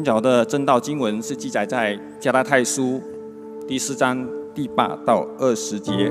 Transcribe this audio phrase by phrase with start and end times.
[0.00, 2.98] 今早的正道经文是记载在加拉太书
[3.68, 6.10] 第四章第八到二十节。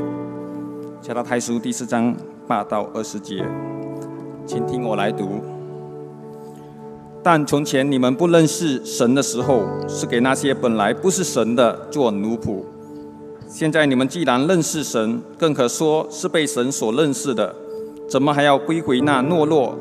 [1.01, 2.15] 加拉太书第四章
[2.47, 3.43] 八到二十节，
[4.45, 5.41] 请听我来读。
[7.23, 12.63] 但从前你们不认识神的时候，是给那些本来不是神的做奴仆；
[13.47, 17.55] 现在你们既然认识神，更可说是被神所认识的，
[18.07, 19.75] 怎么还要归回那懦弱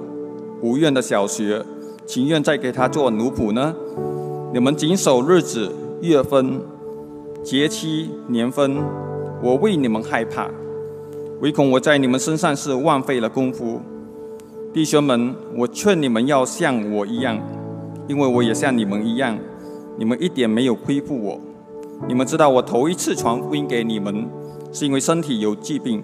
[0.63, 1.63] 无怨的小学，
[2.09, 3.77] 情愿再给他做奴仆呢？
[4.55, 6.59] 你们谨守日子、月份、
[7.45, 8.79] 节期、年份，
[9.43, 10.49] 我为你们害怕，
[11.43, 13.83] 唯恐我在你们身上是枉费了功夫。
[14.73, 17.39] 弟兄们，我劝你们要像我一样，
[18.09, 19.39] 因为我也像你们一样。
[19.99, 21.39] 你们一点没有亏负我。
[22.09, 24.27] 你们知道，我头一次传福音给你们，
[24.73, 26.03] 是因为身体有疾病。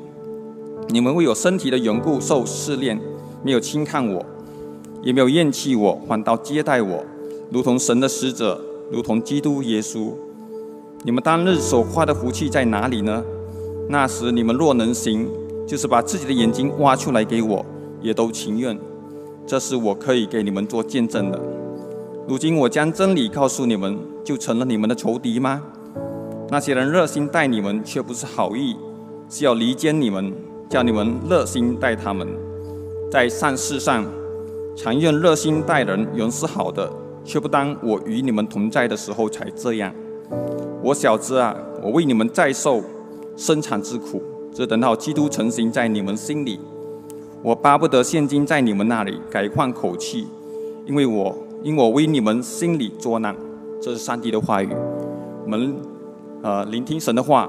[0.89, 3.01] 你们为有身体的缘故受试炼，
[3.43, 4.23] 没有轻看我，
[5.05, 7.05] 也没有厌弃我，反倒接待我。
[7.51, 8.59] 如同神的使者，
[8.91, 10.13] 如同基督耶稣，
[11.03, 13.23] 你们当日所花的福气在哪里呢？
[13.87, 15.29] 那时你们若能行，
[15.67, 17.65] 就是把自己的眼睛挖出来给我，
[18.01, 18.77] 也都情愿。
[19.47, 21.39] 这是我可以给你们做见证的。
[22.27, 25.63] 如今我将真理告诉你们，就成了你们的仇敌吗？
[26.49, 28.75] 那些人热心待你们，却不是好意，
[29.29, 30.33] 是要离间你们，
[30.71, 32.27] 叫你们热心待他们。
[33.11, 34.03] 在善事上，
[34.77, 36.91] 常愿热心待人，原是好的。
[37.25, 39.91] 却不当我与你们同在的时候才这样。
[40.83, 42.83] 我小子啊，我为你们再受
[43.35, 46.61] 生产之苦，只等到基督成型在你们心里。
[47.43, 50.27] 我巴不得现今在你们那里改换口气，
[50.85, 53.35] 因为我因我为你们心里作难。
[53.81, 54.69] 这是上帝的话语。
[55.45, 55.75] 我们
[56.43, 57.49] 呃聆听神的话。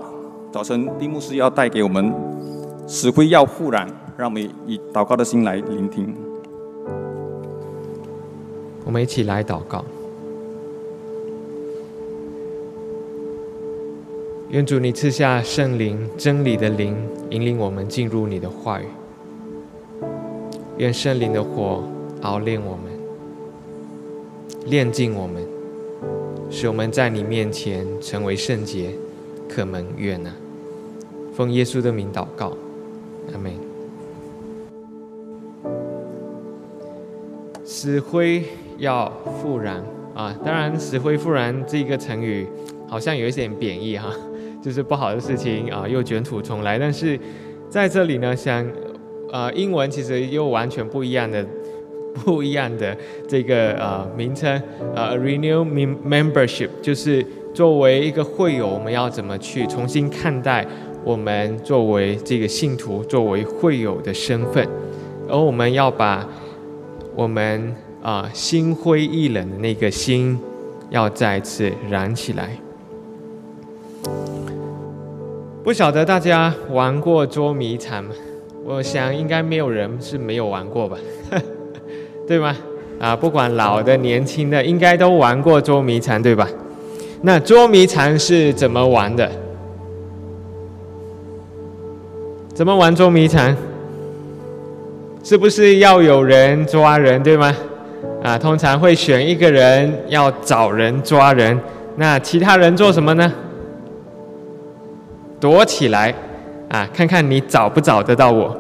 [0.54, 2.14] 早晨丁牧师要带给我们
[2.88, 3.86] 死灰要复燃，
[4.16, 6.16] 让我们以祷告的心来聆听。
[8.86, 9.84] 我们一起来祷告，
[14.50, 16.96] 愿主你赐下圣灵真理的灵，
[17.32, 18.86] 引领我们进入你的话语。
[20.78, 21.84] 愿圣灵的火
[22.22, 22.84] 熬炼我们，
[24.68, 25.44] 炼净我们，
[26.52, 28.92] 使我们在你面前成为圣洁，
[29.50, 30.32] 可蒙悦纳。
[31.34, 32.56] 奉耶稣的名祷告，
[33.34, 33.52] 阿门。
[37.64, 38.46] 死灰。
[38.78, 40.34] 要复燃啊！
[40.44, 42.48] 当然，“死灰复燃”这个成语
[42.88, 44.10] 好像有一点贬义哈，
[44.64, 46.80] 就是不好的事情啊，又卷土重来。
[46.80, 47.20] 但是
[47.70, 48.66] 在这里呢，像
[49.32, 51.46] 呃英文其实又完全不一样的、
[52.24, 52.96] 不一样的
[53.28, 54.62] 这个呃名称
[54.96, 55.66] 呃 “renew
[56.08, 60.66] membership”，就是作为一个会友，我们要怎么去重新看待
[61.04, 64.68] 我们作为这个信徒、作为会友的身份，
[65.28, 66.28] 而我们要把
[67.16, 67.76] 我们。
[68.06, 70.40] 啊，心灰意冷的那个心，
[70.92, 72.52] 要再次燃起来。
[75.64, 78.12] 不晓得大家玩过捉迷藏吗？
[78.64, 80.96] 我想应该没有人是没有玩过吧，
[82.28, 82.56] 对吗？
[83.00, 86.48] 啊，不管老的、年轻的，应该都玩过捉迷藏，对吧？
[87.24, 89.28] 那捉迷藏是怎么玩的？
[92.54, 93.58] 怎么玩捉迷藏？
[95.24, 97.52] 是不是要有人抓人，对吗？
[98.26, 101.60] 啊，通常会选一个人要找人抓人，
[101.98, 103.32] 那其他人做什么呢？
[105.40, 106.12] 躲起来，
[106.70, 108.60] 啊，看看你找不找得到我。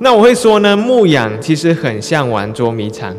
[0.00, 3.16] 那我会说呢，牧养其实很像玩捉迷藏。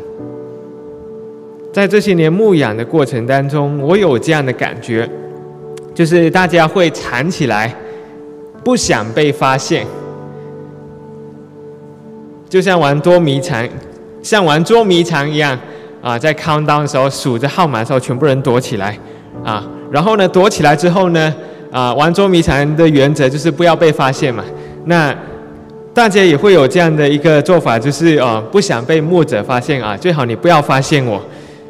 [1.72, 5.08] 在这些年牧养的过程当中，我有这样的感觉，
[5.92, 7.74] 就是大家会藏起来，
[8.62, 9.84] 不想被发现，
[12.48, 13.68] 就像玩捉迷藏，
[14.22, 15.58] 像玩捉迷藏一样。
[16.00, 18.98] 啊，在 countdown 的时候数着号码的时候，全部人躲起来，
[19.44, 21.34] 啊，然后呢，躲起来之后呢，
[21.70, 24.44] 啊，玩捉迷藏的原则就是不要被发现嘛。
[24.84, 25.14] 那
[25.92, 31.20] 大家也会有这样的一个做法，就是啊，不想被牧者发现啊，最好你不要发现我。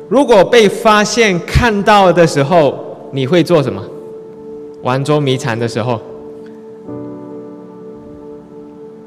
[0.09, 3.83] 如果被发现看到的时候，你会做什么？
[4.83, 6.01] 玩捉迷藏的时候，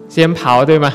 [0.09, 0.91] 先跑，对吗？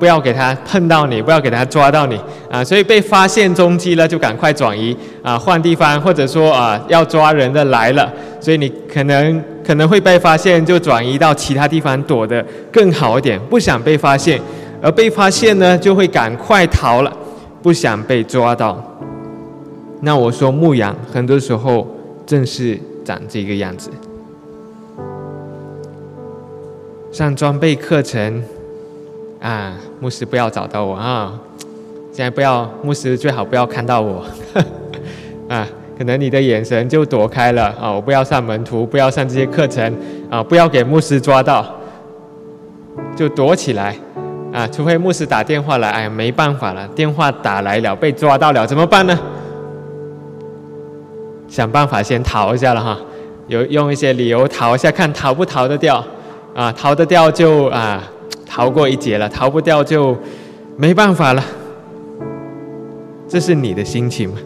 [0.00, 2.18] 不要给他碰到你，不要给他抓到你
[2.50, 2.64] 啊！
[2.64, 8.10] 所以被发现踪迹了，就赶快转移啊，换地方，或者说啊，要抓人的来了，
[8.40, 12.42] 所以你可能可能会被发现，就转移到其他地方躲得
[12.72, 14.40] 更好一点，不想被发现，
[14.80, 17.12] 而被发现呢，就会赶快逃了，
[17.62, 18.82] 不想被抓到。
[20.00, 21.86] 那我说牧羊很多时候
[22.24, 23.90] 正是长这个样子，
[27.12, 28.42] 上装备课程。
[29.42, 31.38] 啊，牧师不要找到我啊！
[32.10, 34.24] 现在不要，牧师最好不要看到我。
[35.46, 39.94] 啊，可能你的眼神就躲开了啊，我不要上门徒，不要上这些课程
[40.30, 41.66] 啊，不要给牧师抓到，
[43.14, 43.94] 就躲起来
[44.52, 49.18] 啊，除非牧师打电话来，哎，没办法了，电话打来了，被抓到了，怎么办呢？
[51.46, 52.98] 想办法先逃一下了哈，
[53.48, 56.02] 有用一些理由逃一下，看逃不逃得掉，
[56.54, 58.02] 啊，逃得掉就啊，
[58.52, 60.16] 逃过一劫了；逃不掉就
[60.76, 61.44] 没办法了。
[63.28, 64.38] 这是你的心情吗？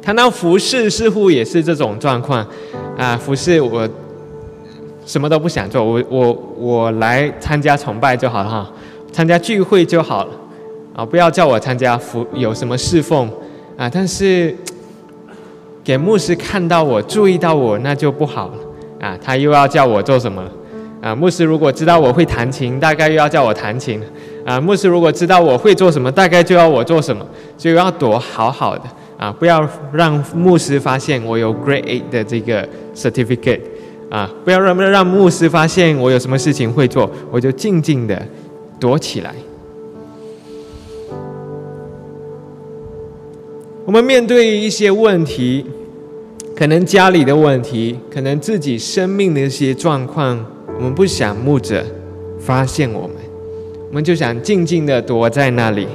[0.00, 2.46] 谈到服饰，似乎也是这种状况，
[2.96, 3.88] 啊，服饰我
[5.04, 8.72] 什么都不想做，我我我来参加崇拜就好了哈，
[9.10, 10.30] 参加聚会就好了，
[10.94, 13.28] 啊，不要叫我参加服有什么侍奉
[13.76, 14.56] 啊，但是。
[15.84, 18.54] 给牧师看到我，注意到我，那就不好了
[19.00, 19.18] 啊！
[19.20, 20.40] 他又要叫我做什么
[21.02, 21.14] 啊？
[21.14, 24.00] 牧师如果知道我会弹琴，大概又要叫我弹琴
[24.46, 24.60] 啊！
[24.60, 27.26] 牧师如果知道我会做什么，大概就要我做什么，
[27.58, 28.84] 就要躲好好的
[29.18, 29.34] 啊！
[29.36, 33.60] 不要让牧师发现我有 Grade Eight 的这个 certificate
[34.08, 34.30] 啊！
[34.44, 38.20] 不要让让牧师发现我有什么事情会做，我就静静的
[38.78, 39.34] 躲起来。
[43.84, 45.66] 我们面对一些问题，
[46.54, 50.38] 可能家里的问题，可能自己生命的一些状况，
[50.82, 51.80] 我们不想牧者
[52.40, 53.16] 发现我们，
[53.88, 55.86] 我们就想静静的躲在那里。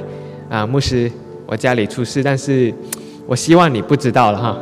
[0.48, 1.12] 啊，牧师，
[1.44, 2.72] 我家里出事，但是
[3.26, 4.58] 我希望你不知道了哈。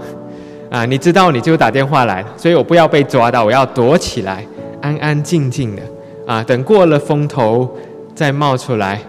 [0.69, 4.45] 啊，你知道你就打电话来，所以我不要被抓到，我要躲起来，
[4.81, 5.83] 安安静静的。
[6.27, 7.71] 啊，等过了风头
[8.13, 9.01] 再冒出来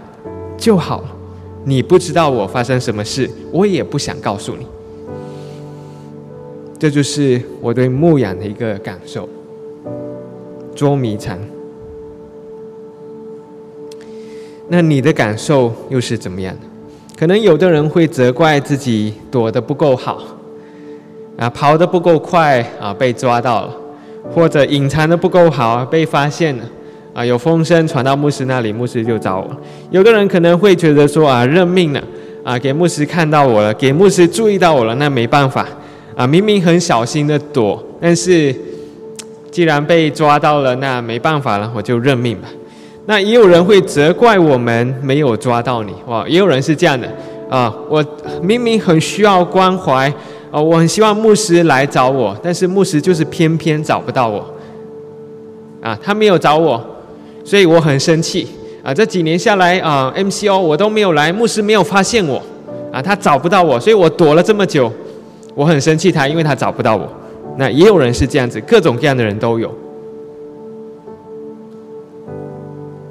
[0.56, 1.08] 就好了。
[1.64, 4.64] 你不知道我发生什么事，我也不想告诉你。
[6.78, 9.28] 这就是我对牧养的一个感受。
[10.78, 11.36] 捉迷藏。
[14.68, 16.56] 那你的感受又是怎么样？
[17.18, 20.22] 可能有的人会责怪自己躲得不够好，
[21.36, 23.74] 啊，跑得不够快啊，被抓到了，
[24.32, 26.64] 或者隐藏的不够好啊，被发现了。
[27.12, 29.56] 啊，有风声传到牧师那里，牧师就找我。
[29.90, 32.00] 有的人可能会觉得说啊，认命了，
[32.44, 35.66] 啊，给牧师看到我了，给牧师注意到我了，那没办法，
[36.14, 38.54] 啊，明明很小心的躲，但是
[39.58, 42.46] 既然被抓到了，那没办法了，我就认命吧。
[43.06, 47.08] 那也有人会责怪我们没有抓到你，哇，也有人是这样的，
[47.50, 48.04] 啊，我
[48.40, 50.08] 明明很需要关怀，
[50.52, 54.46] 啊，我很希望牧师来找我，但是牧师就是偏偏找不到我，
[55.82, 56.80] 啊，他没有找我。
[57.42, 58.46] 所以我很生气
[58.84, 58.94] 啊！
[58.94, 62.40] 这几年下来啊，MCO 我都没有来，牧师没有发现我
[62.92, 64.92] 啊，他找不到我，所以我躲了这么久，
[65.56, 67.08] 我很生气他，因为他找不到我。
[67.58, 69.74] 那也有人是这样子，各种各样的人都有。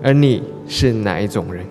[0.02, 1.66] 而你是哪一种人？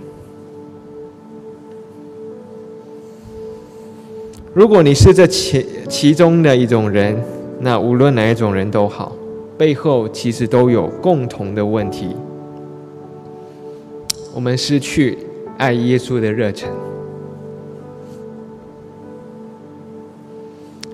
[4.52, 7.18] 如果你是这其其中的一种人，
[7.60, 9.16] 那无论哪一种人都好，
[9.56, 12.14] 背后其实都有共同的问题。
[14.34, 15.16] 我们失去
[15.56, 16.68] 爱耶稣的热忱，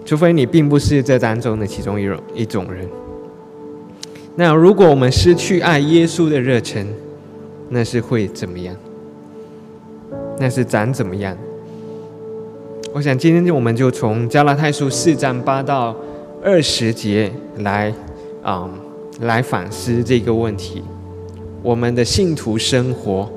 [0.05, 2.89] 除非你并不是这当中的其中一种一种人。
[4.35, 6.87] 那如果我们失去爱耶稣的热忱，
[7.69, 8.75] 那是会怎么样？
[10.39, 11.37] 那是长怎么样？
[12.95, 15.97] 我想今天我们就从加拉太书四章八到
[16.43, 17.93] 二十节来
[18.43, 18.69] 啊，
[19.21, 20.83] 来反思这个问题。
[21.63, 23.31] 我们的信徒生活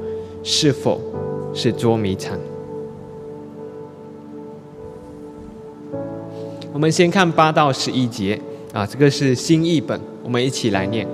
[0.43, 0.99] 是否
[1.53, 2.37] 是捉迷藏？
[6.75, 8.37] 我们先看八到十一节
[8.73, 11.07] 啊，这个是新译本，我们一起来念。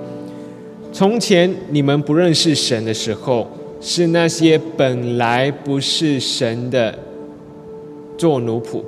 [0.92, 3.48] 从前你们不认识神的时候，
[3.80, 6.92] 是那些本来不是神的
[8.18, 8.82] 做奴仆；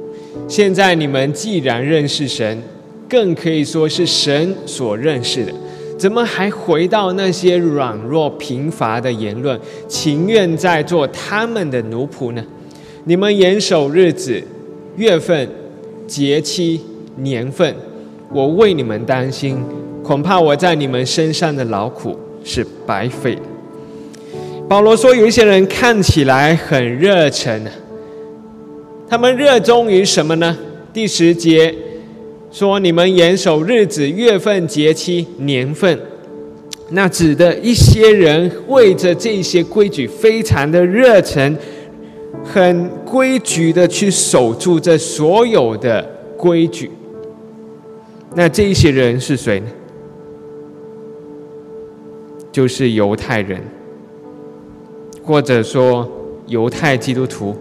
[0.48, 2.60] 现在你们既然认识神，
[3.08, 5.52] 更可以说是神所认识的。
[5.96, 12.44] 怎么还回到那些软弱贫乏的言论，情愿在做他们的奴仆呢？
[13.04, 14.42] 你们严守日子、
[14.96, 15.48] 月份、
[16.06, 16.80] 节期、
[17.16, 17.75] 年份，
[18.32, 19.58] 我为你们担心，
[20.02, 23.38] 恐怕我在你们身上的劳苦是白费。
[24.68, 27.62] 保罗说，有一些人看起来很热忱，
[29.08, 30.56] 他们热衷于什么呢？
[30.92, 31.75] 第十节。
[32.50, 35.99] 说你们严守日子、月份、节期、年份，
[36.90, 41.56] 那指的一些人为着这些规矩非常的热忱，
[42.44, 46.02] 很规矩的去守住这所有的
[46.36, 46.90] 规矩。
[48.36, 49.66] 那这一些人是谁呢？
[52.52, 53.60] 就是犹太人，
[55.22, 56.08] 或者说
[56.46, 57.56] 犹太基督徒。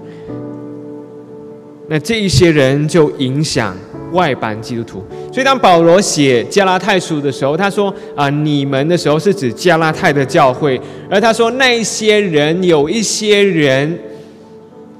[1.87, 3.75] 那这一些人就影响
[4.11, 5.03] 外邦基督徒。
[5.31, 13.97] 所以当保罗写加拉太书的时候，他说啊，你们的时候是指加拉太的教会，而他说那一些人有一些人。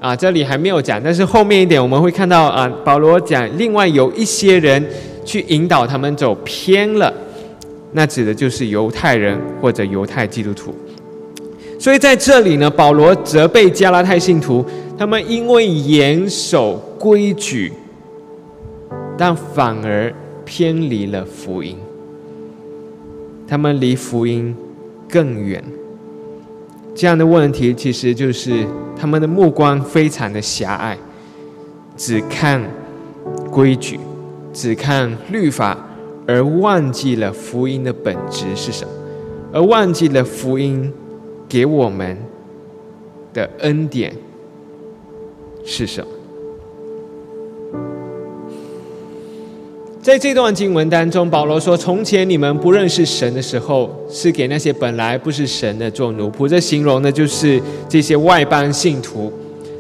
[0.04, 4.86] 啊，这里还没有讲，但是后面一点我们会看到啊，保罗讲另外有一些人
[5.24, 7.12] 去引导他们走偏了，
[7.94, 10.76] 那指的就是犹太人或者犹太基督徒。
[11.80, 14.66] 所以在这里呢，保罗责备加拉太信徒，
[14.98, 17.72] 他们因为严守规矩，
[19.18, 21.78] 但反而偏离了福音，
[23.48, 24.54] 他们离福音
[25.08, 25.64] 更远。
[26.96, 30.98] 这样的问题其实就是他们的目光非常的狭隘，
[31.98, 32.62] 只看
[33.52, 34.00] 规矩，
[34.54, 35.78] 只看律法，
[36.28, 38.92] 而忘记了福音的本质是什么，
[39.52, 40.94] 而忘记了福音
[41.50, 42.18] 给我们
[43.34, 44.16] 的恩典
[45.66, 46.08] 是什么。
[50.04, 57.58] 在这段经文当中，保罗说：“从前你们不认识神的时候，是给那些本来不是神的做奴仆。”这形容的就是
[57.88, 59.32] 这些外邦信徒，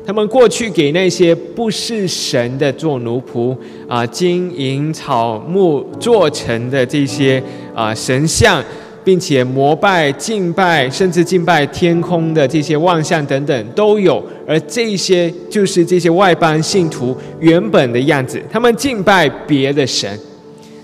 [0.06, 3.53] 他们过去给那些不是神的做奴仆
[3.86, 7.44] 啊，金银草木做成的这些
[7.75, 8.63] 啊神像。
[9.03, 18.41] 并且膜拜、敬拜，甚至敬拜天空的这些望象等等都有，而这些就是这些外邦信徒原本的样子。
[18.51, 20.17] 他们敬拜别的神。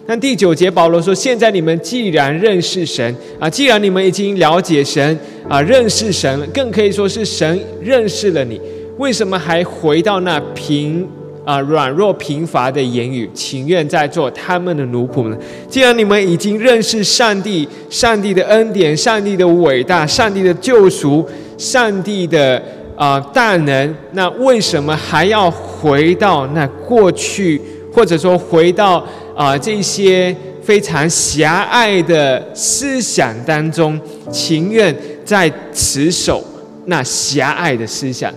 [0.06, 8.60] 那第九节保罗说：“现在你们既然认识神啊，既然你们已经了解神啊，认识神了，更可以说是神认识了你，
[8.98, 11.08] 为什么还回到那平？”
[11.50, 15.38] 啊，软弱贫乏的言语，情愿在做他们的奴仆呢？
[15.68, 21.28] 既然你们已经认识上帝、上帝的恩典、上帝的伟大、上帝的救赎、
[21.58, 22.62] 上帝的
[22.96, 27.60] 啊大能，那为什么还要回到那过去，
[27.92, 29.04] 或者说回到
[29.36, 34.00] 啊这些非常狭隘的思想当中，
[34.32, 36.44] 情愿在持守
[36.86, 38.32] 那狭隘的思想？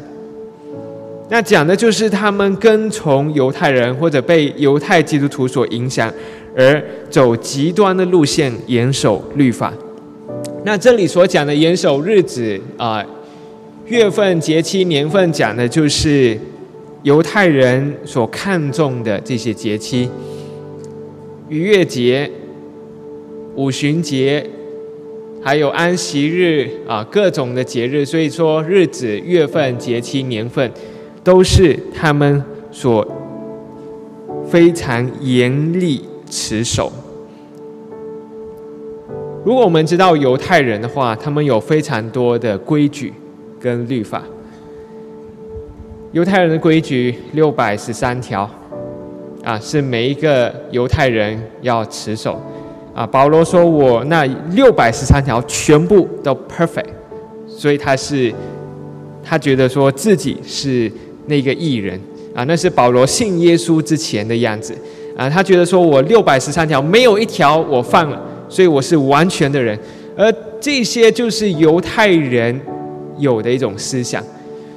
[1.33, 6.13] 那讲的就是他们跟从犹太人或者被犹太基督徒所影响，
[6.55, 9.73] 而走极端的路线，严守律法。
[10.63, 13.03] 那这里所讲的严守日子啊，
[13.87, 16.39] 月份、节期、年份，讲的就是
[17.03, 20.11] 犹太人所看重的这些节期：
[21.49, 22.31] 逾越节、
[23.57, 24.47] 五旬节，
[25.43, 28.05] 还有安息日啊，各种的节日。
[28.05, 30.71] 所以说，日子、月份、节期、年份。
[31.25, 33.07] 都是他们所
[34.49, 36.91] 非常严厉持守。
[39.45, 43.13] 如果我们知道犹太人的话，他们有非常多的规矩
[43.61, 44.23] 跟律法。
[46.11, 48.49] 犹太人的规矩六百十三条，
[49.45, 52.41] 啊，是每一个犹太人要持守。
[52.95, 56.91] 啊，保罗说我那六百十三条全部都 perfect，
[57.47, 58.33] 所以他是
[59.23, 60.91] 他觉得说自己是。
[61.27, 62.01] 那个艺人
[62.35, 64.75] 啊，那是保罗信耶稣之前的样子
[65.17, 65.29] 啊。
[65.29, 69.79] 他觉得说，我六百十三条没有一条我犯了，所以我是完全的人。
[70.17, 72.61] 而这些就是犹太人
[73.19, 74.23] 有的一种思想，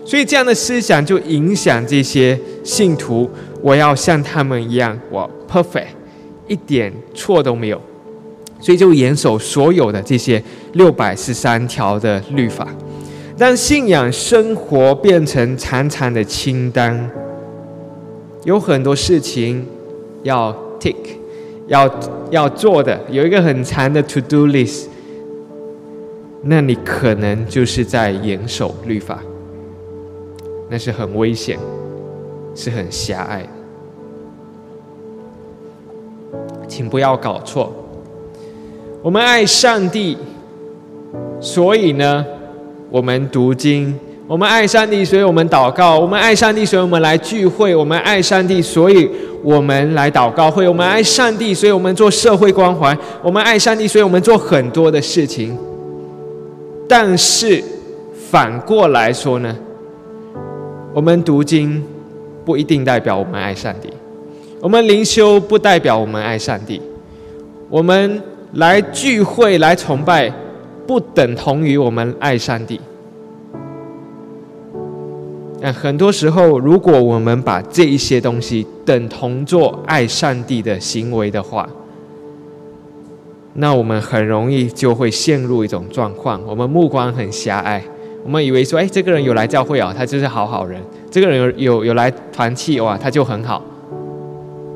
[0.05, 3.29] 所以这样的思想就影响这些信徒。
[3.61, 5.87] 我要像他们一样，我 perfect，
[6.47, 7.81] 一点错都没有，
[8.59, 10.41] 所以就严守所有的这些
[10.73, 12.67] 六百十三条的律法。
[13.37, 17.11] 当信仰生活变成长长的清单，
[18.45, 19.67] 有很多事情
[20.23, 20.95] 要 tick，
[21.67, 21.99] 要
[22.29, 24.85] 要做的，有一个很长的 to do list，
[26.43, 29.19] 那你可能就是在严守律法，
[30.69, 31.59] 那是很危险，
[32.55, 33.45] 是很狭隘。
[36.69, 37.73] 请不要搞错，
[39.01, 40.17] 我们爱上帝，
[41.41, 42.25] 所以呢。
[42.95, 43.93] 我们读经，
[44.25, 49.09] 我们爱上帝，所以我们祷告；我们爱上帝，所以我们来聚会；我们爱上帝，所以
[49.43, 55.57] 我们来祷告会；我们爱上帝，所以我们做社会关怀；我们爱上帝，所以我们做很多的事情。
[56.87, 57.61] 但是
[58.31, 59.53] 反过来说呢，
[60.93, 61.83] 我们读经
[62.45, 63.89] 不一定代表我们爱上帝；
[64.61, 66.79] 我们灵修不代表我们爱上帝；
[67.69, 68.23] 我们
[68.53, 70.31] 来聚会来崇拜。
[70.87, 72.79] 不等同于我们爱上帝。
[75.61, 81.67] 那很多时候，如果我们把这一些东西等同做爱上帝的行为的话，
[83.53, 87.81] 那我们很容易就会陷入一种状况：我们目光很狭隘，
[88.23, 93.63] 我们以为说，哎，这个人有来教会啊，他就是好好人；这个人有有有来团契哇，他就很好。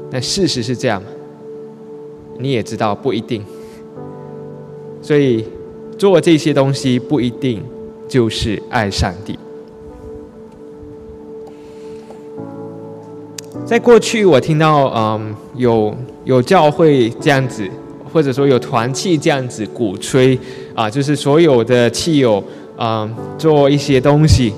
[0.09, 1.03] 但事实是这样？
[2.39, 3.43] 你也知道不一定。
[5.01, 5.45] 所以
[6.00, 7.62] 做这些东西不一定
[8.08, 9.38] 就是爱上帝。
[13.63, 17.70] 在过去，我听到嗯有有教会这样子。
[18.12, 20.36] 或者说有团契这样子鼓吹
[20.74, 22.44] 啊，就是所有的契友
[22.75, 24.51] 啊做一些东西，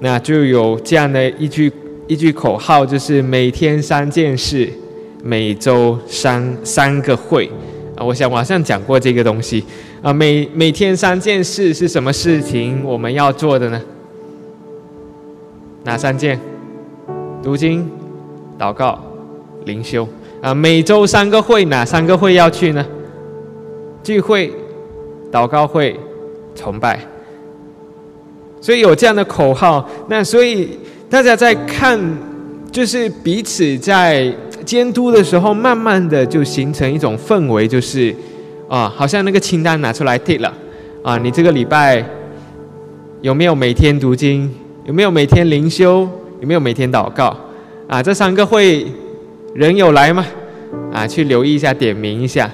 [0.00, 1.70] 那就有这样的一句
[2.08, 4.68] 一句口号，就是每天三件事，
[5.22, 7.48] 每周三三个会
[7.94, 8.04] 啊。
[8.04, 9.62] 我想网上讲过这个东西
[10.02, 13.80] 啊，每每天三件事是什么事情我们要做的呢？
[15.84, 16.38] 哪三件？
[17.40, 17.88] 读经、
[18.58, 19.00] 祷告、
[19.64, 20.06] 灵修。
[20.40, 22.84] 啊，每周三个会，哪三个会要去呢？
[24.02, 24.52] 聚会、
[25.30, 25.96] 祷告会、
[26.56, 26.98] 崇拜。
[28.60, 30.70] 所以有这样的口号，那所以
[31.08, 32.00] 大家在看，
[32.72, 38.12] 就是彼此在监督的时候，慢慢的就形成一种氛围，就是
[38.72, 40.50] 啊，好像那个清单拿出来贴了
[41.02, 42.02] 啊，你这个礼拜
[43.20, 44.50] 有没有每天读经？
[44.86, 46.08] 有没有每天灵修？
[46.40, 47.36] 有没有每天祷告？
[47.86, 48.86] 啊，这三个会。
[49.54, 50.24] 人有来吗？
[50.90, 52.50] 啊，去留意一下，点名一下。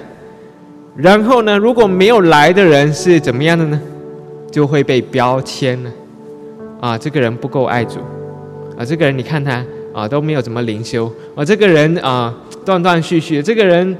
[0.97, 3.81] 然后呢，如果没有来的人是怎么样的呢？
[4.51, 5.91] 就会被标签了。
[6.81, 7.99] 啊，这个人不够爱主。
[8.77, 11.09] 啊，这个人你看他啊都没有怎么灵修。
[11.33, 12.35] 啊，这个人啊
[12.65, 13.41] 断断续续。
[13.41, 13.95] 这个人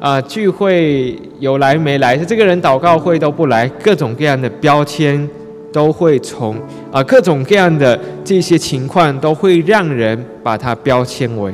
[0.00, 2.18] 啊聚会有来没来？
[2.18, 3.68] 是这个人祷告会都不来。
[3.82, 5.28] 各种各样的标签
[5.72, 6.56] 都会从
[6.90, 11.52] 啊各种各样的这些情况都会让人把他标签为。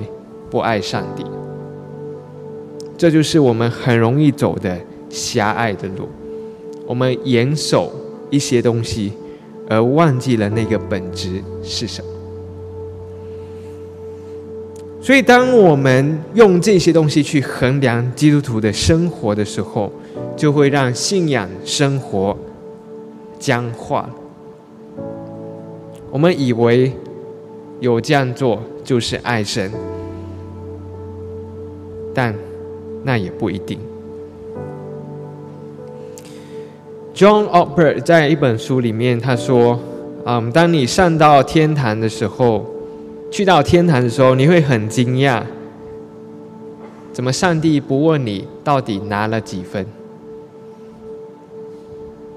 [0.48, 1.24] 不爱上帝，
[2.96, 4.78] 这就是我们很容易走的
[5.10, 6.08] 狭隘的路。
[6.86, 7.92] 我们严守
[8.30, 9.12] 一些东西，
[9.68, 12.08] 而忘记了那个本质是什么。
[15.06, 19.92] 所以，当我们用这些东西去衡量基督徒的生活的时候，
[20.36, 22.36] 就会让信仰生活
[23.38, 24.10] 僵化。
[26.10, 26.92] 我们以为
[27.78, 29.70] 有这样做就是爱神。
[32.12, 32.34] 但
[33.04, 33.78] 那也不一定。
[37.14, 39.78] John Oper 在一本书里面他说
[40.26, 42.66] ：“嗯，当你上到天堂的时候，
[43.36, 45.42] 去到天堂的时候，你会很惊讶，
[47.12, 49.84] 怎么上帝不问你到底拿了几分？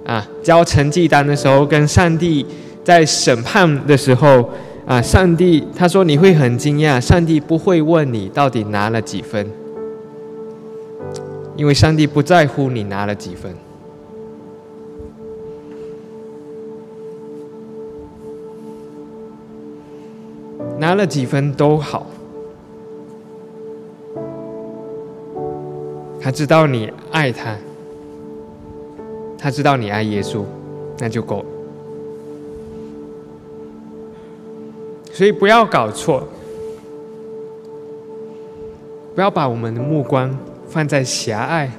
[0.05, 2.45] 啊，交成绩单的时候，跟上帝
[2.83, 4.49] 在审判的时候，
[4.85, 9.49] 啊，上帝他说你会很惊讶，上帝不会问你到底拿了几分。”
[11.55, 13.55] 因为上帝不在乎你拿了几分，
[20.89, 22.07] 拿了几分都好。
[26.19, 27.55] 他知道你爱他，
[29.37, 30.43] 他知道你爱耶稣，
[30.97, 31.45] 那就够了。
[35.11, 36.27] 所以不要搞错，
[39.13, 40.35] 不要把我们的目光。
[40.67, 41.71] 放在狭隘、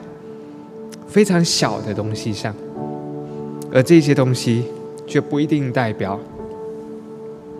[1.06, 2.52] 非常小的东西上，
[3.72, 4.66] 而这些东西
[5.06, 6.18] 却不一定代表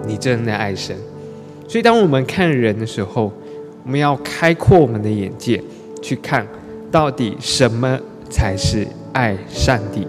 [0.04, 0.96] 你真的爱神。
[1.70, 3.30] 所以，当我们看人的时候，
[3.84, 5.62] 我们要开阔我们的眼界，
[6.02, 6.44] 去看
[6.90, 7.96] 到底什么
[8.28, 10.04] 才是爱上帝。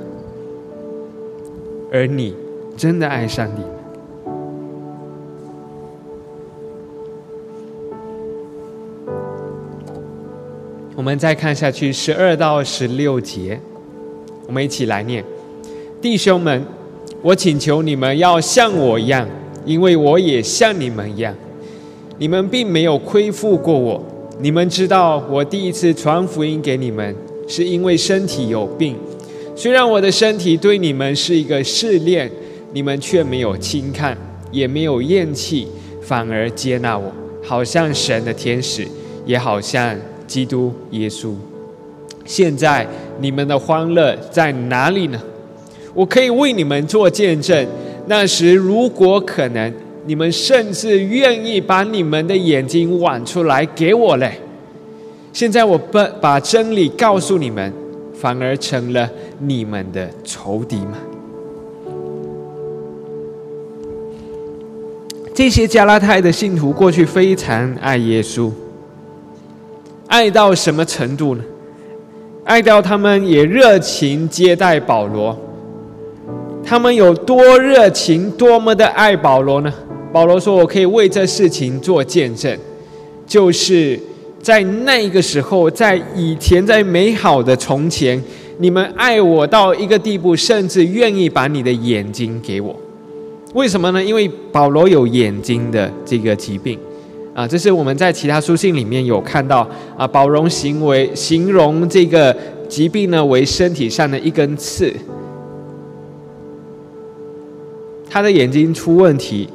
[1.91, 2.35] 而你
[2.75, 3.61] 真的爱上帝？
[10.95, 13.61] 我们再看下去，十二到十六节，
[14.47, 15.23] 我们一起来念：
[16.01, 16.65] 弟兄们，
[17.21, 19.29] 我请求你们要像我一样，
[19.63, 21.31] 因为我也像你们一样。
[22.21, 23.99] 你们并没有亏负过我。
[24.41, 27.15] 你们知道，我第一次传福音给你们，
[27.47, 28.95] 是因为身体有病。
[29.55, 32.29] 虽然我的身体对你们是一个试炼，
[32.73, 34.15] 你们却没有轻看，
[34.51, 35.67] 也没有厌弃，
[35.99, 38.87] 反而接纳我，好像神的天使，
[39.25, 39.97] 也好像。
[40.27, 41.33] 基督耶稣，
[42.23, 42.87] 现在
[43.19, 45.21] 你们的欢乐在哪里呢？
[45.93, 47.67] 我可以为你们做见证。
[48.07, 49.73] 那时如果可能，
[50.11, 54.41] 你们甚至愿意把你们的眼睛挽出来给我嘞。
[55.31, 57.71] 现在我把把真理告诉你们，
[58.13, 60.97] 反而成了你们的仇敌吗？
[65.33, 68.51] 这些加拉太的信徒过去非常爱耶稣。
[70.07, 71.43] 爱到什么程度呢？
[72.43, 75.39] 爱到他们也热情接待保罗，
[76.65, 79.73] 他们有多热情，多么的爱保罗呢？
[80.11, 82.57] 保罗说：“我可以为这事情做见证，
[83.25, 83.97] 就是
[84.41, 88.21] 在那个时候，在以前，在美好的从前，
[88.57, 92.75] 你们爱我到一个地步，甚至愿意把你的眼睛给我。
[93.53, 94.03] 为什么呢？
[94.03, 96.77] 因为保罗有眼睛的这个疾病
[97.33, 99.65] 啊，这是我们在其他书信里面有看到
[99.97, 100.05] 啊。
[100.05, 102.35] 保罗行为形容这个
[102.67, 104.93] 疾病呢为身体上的一根刺，
[108.09, 109.47] 他的眼睛出问题。”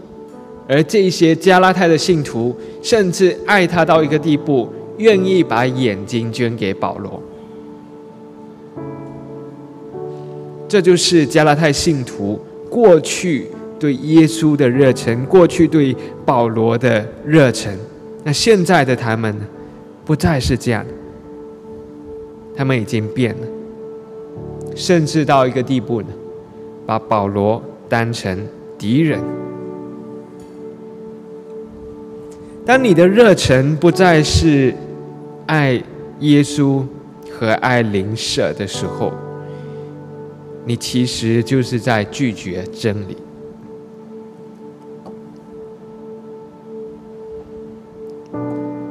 [0.68, 7.22] 而这些加拉太的信徒，甚至爱他到一个地步，愿意把眼睛捐给保罗。
[10.68, 13.46] 这就是加拉太信徒过去
[13.78, 17.72] 对耶稣的热忱，过去对保罗的热忱。
[18.24, 19.32] 那现在的他们，
[20.04, 20.84] 不再是这样，
[22.56, 23.46] 他们已经变了，
[24.74, 26.08] 甚至到一个地步呢，
[26.84, 28.36] 把保罗当成
[28.76, 29.20] 敌人。
[32.66, 34.74] 当你的热忱不再是
[35.46, 35.80] 爱
[36.18, 36.84] 耶稣
[37.30, 39.12] 和爱灵舍的时候，
[40.64, 43.16] 你其实就是在拒绝真理。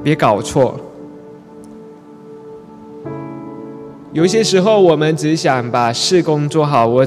[0.01, 0.79] 别搞错，
[4.13, 6.87] 有些时候我们只想把事工做好。
[6.87, 7.05] 我，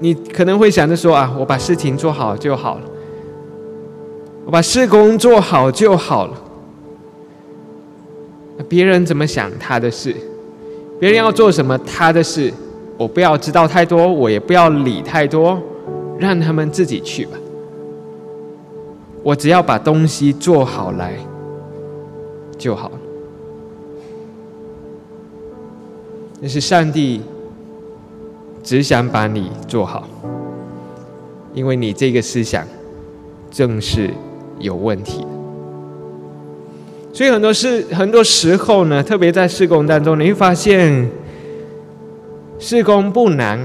[0.00, 2.97] 你可能会想着说啊，我把事情做好就好了。
[4.48, 6.34] 我把事工做好就好了。
[8.66, 10.16] 别人怎么想他的事，
[10.98, 12.50] 别人要做什么他的事，
[12.96, 15.60] 我不要知道太多，我也不要理太多，
[16.18, 17.32] 让他们自己去吧。
[19.22, 21.12] 我只要把东西做好来
[22.56, 22.98] 就好了。
[26.40, 27.20] 那是上帝
[28.62, 30.08] 只想把你做好，
[31.52, 32.66] 因为你这个思想
[33.50, 34.08] 正是。
[34.60, 35.24] 有问题，
[37.12, 41.08] 所以很多事，很多时候呢，特别在施工当中，你会发现，
[42.58, 43.60] 施工不难，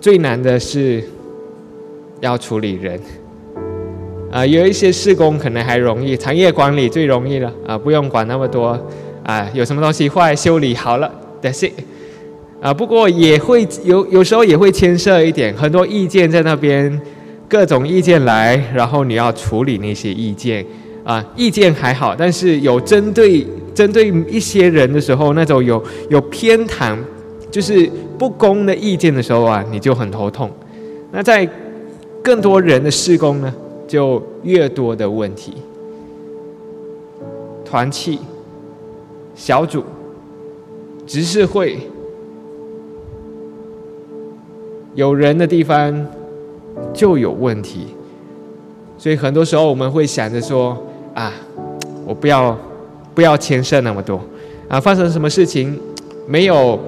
[0.00, 1.02] 最难的是
[2.20, 3.00] 要处理人。
[4.30, 8.78] 啊，有一些施工可能还容易，产业管理最容易了啊，不用管那么多
[9.24, 11.72] 啊，有什么东西坏修理好了，That's it。
[12.60, 17.00] 啊，不过也会有有时候也会牵涉一点，很多意见在那边。
[17.50, 20.64] 各种意见来，然后你要处理那些意见，
[21.02, 26.96] 啊，意见还好，但是有针对针对一些人的时候，那种有有偏袒，
[27.50, 30.48] 就是不公的意见的时候啊，你就很头痛。
[31.10, 31.44] 那在
[32.22, 33.52] 更多人的施工呢，
[33.88, 35.54] 就越多的问题，
[37.64, 38.20] 团契、
[39.34, 39.82] 小组、
[41.04, 41.78] 执事会，
[44.94, 46.06] 有人的地方。
[46.92, 47.88] 就有问题，
[48.98, 50.76] 所以很多时候我们会想着说：
[51.14, 51.32] 啊，
[52.06, 52.56] 我不要
[53.14, 54.20] 不要牵涉那么多
[54.68, 55.78] 啊，发生什么事情
[56.26, 56.78] 没有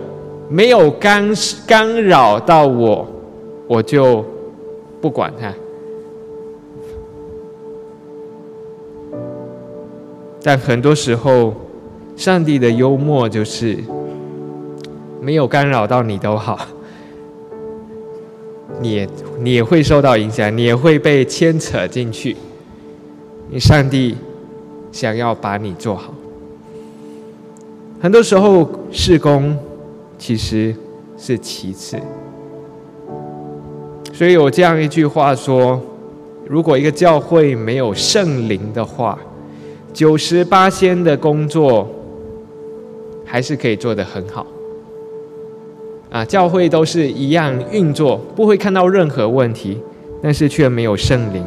[0.48, 1.33] 没有干
[1.66, 3.07] 干扰到我，
[3.66, 4.24] 我就
[5.00, 5.52] 不管它。
[10.42, 11.55] 但很多时候，
[12.16, 13.78] 上帝的幽默就是
[15.20, 16.59] 没有干扰到你都好。
[18.81, 19.09] 你也
[19.41, 22.37] 你也会受到影响，你也会被牵扯进去。
[23.51, 24.17] 你上帝
[24.91, 26.15] 想要把你做好，
[28.01, 29.57] 很多时候事工
[30.19, 30.75] 其实
[31.17, 31.99] 是其次。
[34.13, 35.81] 所以有这样一句话说：
[36.49, 39.19] 如果一个教会没有圣灵的话，
[39.93, 41.89] 九十八仙的工作
[43.25, 44.47] 还是可以做得很好。
[46.12, 49.81] 啊，教会都是一样运作，不会看到任何问题，
[50.22, 51.42] 但是却没有圣灵，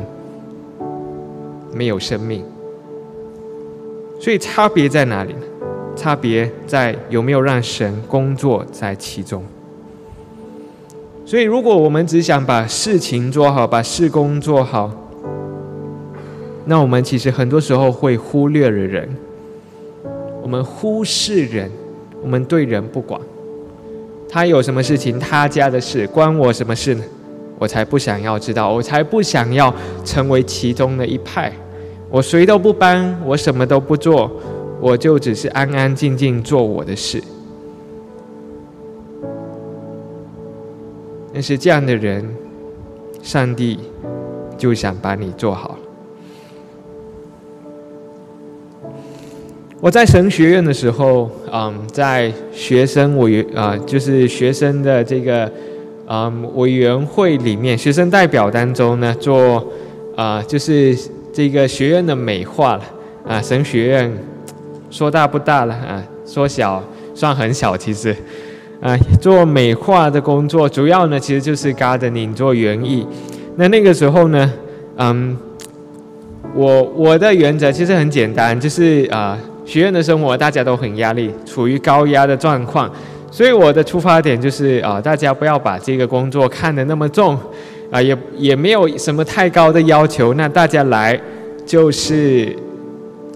[1.72, 2.44] 没有生命。
[4.20, 5.40] 所以差别在哪里呢？
[5.96, 9.44] 差别在有没有让神工作在其中。
[11.26, 14.92] 所以，如果我们只想把事情做好，把事工做好，
[16.66, 19.08] 那我们其实很多时候会忽略了人，
[20.42, 21.70] 我们忽视人，
[22.24, 23.22] 我们对人不管。
[24.30, 27.04] 他有什么事情，他家的事，关我什么事呢？
[27.58, 31.54] 我才不想要知道，我才不想要成为其中的一派。
[32.10, 34.30] 我谁都不帮，我什么都不做，
[34.82, 37.24] 我就只是安安静静做我的事。
[41.34, 42.28] 但是这样的人，
[43.22, 43.80] 上帝
[44.58, 45.78] 就想把你做好。
[49.86, 55.48] 我在神学院的时候，嗯，在学生委员啊，就是学生的这个
[56.08, 59.64] 嗯委员会里面学生代表当中呢做
[60.16, 60.98] 啊就是
[61.32, 62.84] 这个学院的美化了
[63.28, 64.12] 啊神学院
[64.90, 68.16] 说大不大了啊说小算很小其实
[68.82, 73.06] 啊做美化的工作主要呢其实就是 gardening 做园艺
[73.56, 74.52] 那那个时候呢
[74.98, 75.38] 嗯
[76.56, 79.38] 我我的原则其实很简单就是啊。
[79.66, 82.90] 学院的生活大家都很压力，处于高压的状况，
[83.32, 87.36] 所以我的出发点就是啊，大家不要把这个工作看得那么重，
[87.90, 91.20] 啊，也也没有什么太高的要求，那大家来
[91.66, 92.56] 就是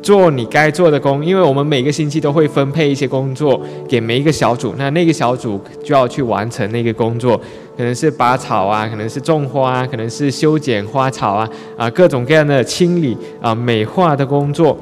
[0.04, 7.36] 做你该做的工，因为我们每个星期都会分配一些工作给每一个小组，那那个小组就要去完成那个工作，
[7.76, 14.78] 可能是拔草啊，可能是种花，可能是修剪花草啊，啊，各种各样的清理啊美化的工作。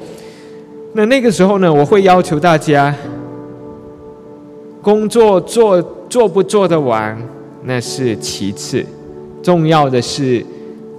[0.94, 2.94] 那那个时候呢，我会要求大家，
[4.80, 7.16] 工作做做不做得完
[7.64, 8.84] 那是其次，
[9.42, 10.44] 重要的是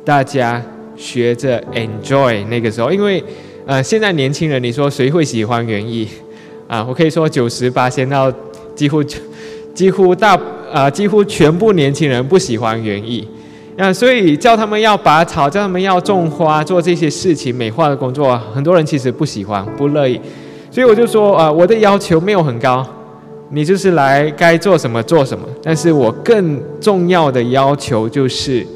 [0.06, 0.62] 大家
[0.96, 3.24] 学着 enjoy 那个时候，因为
[3.66, 6.08] 呃，现在年轻人，你说谁会喜欢园艺
[6.68, 6.86] 啊？
[6.88, 8.32] 我可以说九十八先到
[8.76, 9.04] 几乎
[9.74, 10.40] 几乎大
[10.72, 13.28] 啊，几乎全部年轻人不喜欢园艺。
[13.80, 20.20] 啊，所以叫他们要拔草，叫他们要种花，做这些事情美化的工作，很多人其实不喜欢、不乐意。
[20.70, 22.86] 所以我就说啊，我的要求没有很高，
[23.52, 25.48] 你就是来该做什么做什么。
[25.64, 28.68] 但是我更重要的要求就是，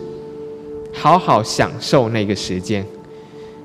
[0.93, 2.85] 好好享受那个时间。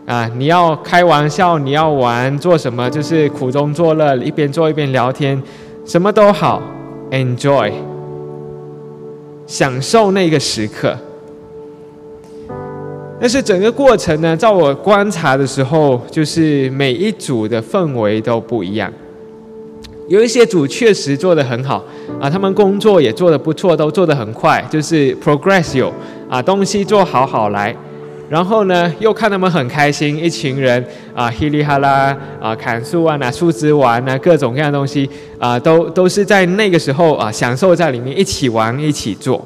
[0.07, 5.41] 啊，你要开玩笑，你要玩，做什么就是苦中作乐，一边做一边聊天，
[5.85, 6.61] 什么都好
[7.13, 7.71] ，enjoy，
[9.47, 10.99] 享受那个时刻。
[13.21, 18.93] 但是整个过程呢，在我观察的时候，就是每一组的氛围都不一样。
[20.07, 21.85] 有一些组确实做得很好
[22.21, 25.93] 啊，他们工作也做得不错，都做得很快，就是 progress 有
[26.31, 27.75] 啊，东西做好好来。
[28.31, 30.83] 然后呢，又看他们很开心，一群人
[31.15, 39.45] 啊，稀里哈啦啊，砍树啊，拿树枝玩啊，各种各样东西啊，都都是在那个时候啊，享受在里面一起玩，一起做。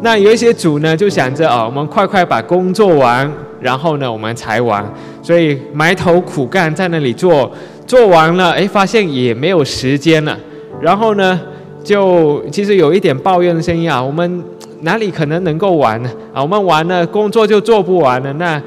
[0.00, 3.30] 那有一些主呢，就想着啊，我们快快把工作完，
[3.60, 4.84] 然后呢，我们才玩，
[5.22, 7.50] 所以埋头苦干在那里做，
[7.86, 10.38] 做完了，哎，发现也没有时间了，
[10.80, 11.40] 然后呢，
[11.82, 14.42] 就其实有一点抱怨的声音啊，我们
[14.80, 16.10] 哪里可能能够玩呢？
[16.34, 18.60] 啊，我们玩了，工作就做不完了，那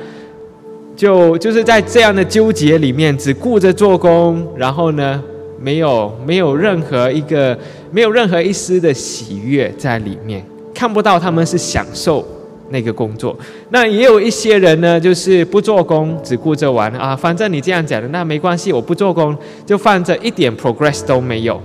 [0.96, 5.22] 就就是在这样的纠结里面，只顾着做工，然后呢，
[5.62, 7.56] 没有没有任何一个，
[7.92, 10.44] 没有任何一丝的喜悦在里面。
[10.78, 12.24] 看不到他们是享受
[12.70, 13.36] 那个工作，
[13.72, 17.16] 那也有一些人呢，就是不做工，只顾着玩啊。
[17.16, 19.36] 反正你这样讲的，那没关系，我不做工，
[19.66, 21.60] 就放着一点 progress 都没有，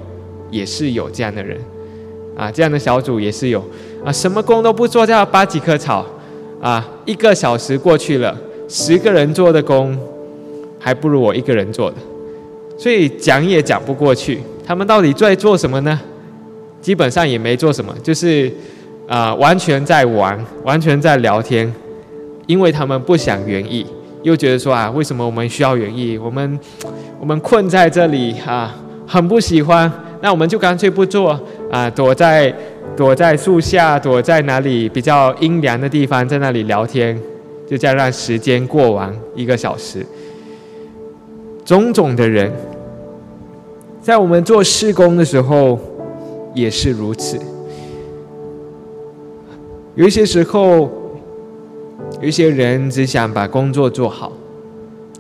[0.51, 1.59] 也是有这样的人
[2.35, 2.51] 啊。
[2.51, 3.62] 这样的小组也是有
[4.03, 6.07] 啊，什么工都不做，就要拔几棵草
[6.59, 6.88] 啊。
[7.05, 8.35] 一个小时过去了，
[8.66, 9.94] 十个人做的工，
[10.79, 11.96] 还不如我一个人做的，
[12.79, 14.40] 所以讲也讲不过去。
[14.64, 16.01] 他们到底在做什么呢？
[16.81, 18.51] 基本上也没做什么，就是。
[19.12, 21.70] 啊，完全在玩，完全在聊天，
[22.46, 23.87] 因为他们不想园艺，
[24.22, 26.16] 又觉得说啊，为什么我们需要园艺？
[26.16, 26.59] 我们
[27.20, 28.75] 我们困在这里啊，
[29.07, 29.92] 很不喜欢。
[30.22, 31.38] 那我们就干脆不做
[31.70, 32.51] 啊，躲在
[32.96, 37.20] 躲在树下，躲在哪里比较阴凉的地方，在那里聊天，
[37.68, 40.07] 就这样让时间过完一个小时。
[41.66, 42.51] 种种的人，
[44.01, 45.79] 在我们做施工的时候
[46.55, 47.38] 也是如此。
[49.94, 50.90] 有一些时候，
[52.22, 54.33] 有一些人只想把工作做好，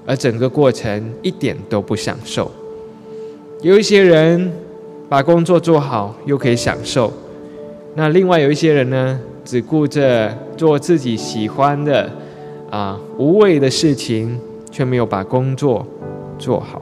[0.06, 2.50] 而整个过程一点都不享受；
[3.60, 4.50] 有一些人
[5.10, 7.12] 把工作做好又可以享受，
[7.96, 12.10] 那另外有一些人呢，只顾着做自己喜欢的
[12.70, 15.86] 啊无谓的事情，却没有把工作
[16.38, 16.80] 做好。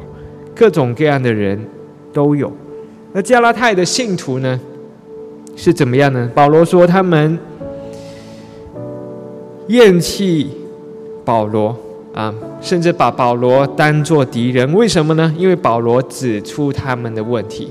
[0.55, 1.61] 各种各样的人
[2.13, 2.53] 都有。
[3.13, 4.61] 那加拉太的信徒呢，
[5.57, 6.31] 是怎么样呢？
[6.33, 7.37] 保罗说他们。
[9.71, 10.51] 厌弃
[11.25, 11.77] 保罗
[12.13, 14.73] 啊，甚至把保罗当作敌人。
[14.75, 15.33] 为什么呢？
[15.39, 17.71] 因为保罗指出他们的问题。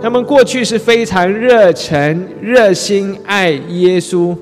[0.00, 4.34] 他们过去是非常热忱、热心爱耶稣，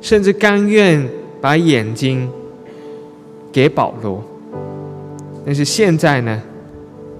[0.00, 1.06] 甚至甘愿
[1.42, 2.26] 把眼睛
[3.52, 4.22] 给保罗。
[5.44, 6.40] 但是现在呢，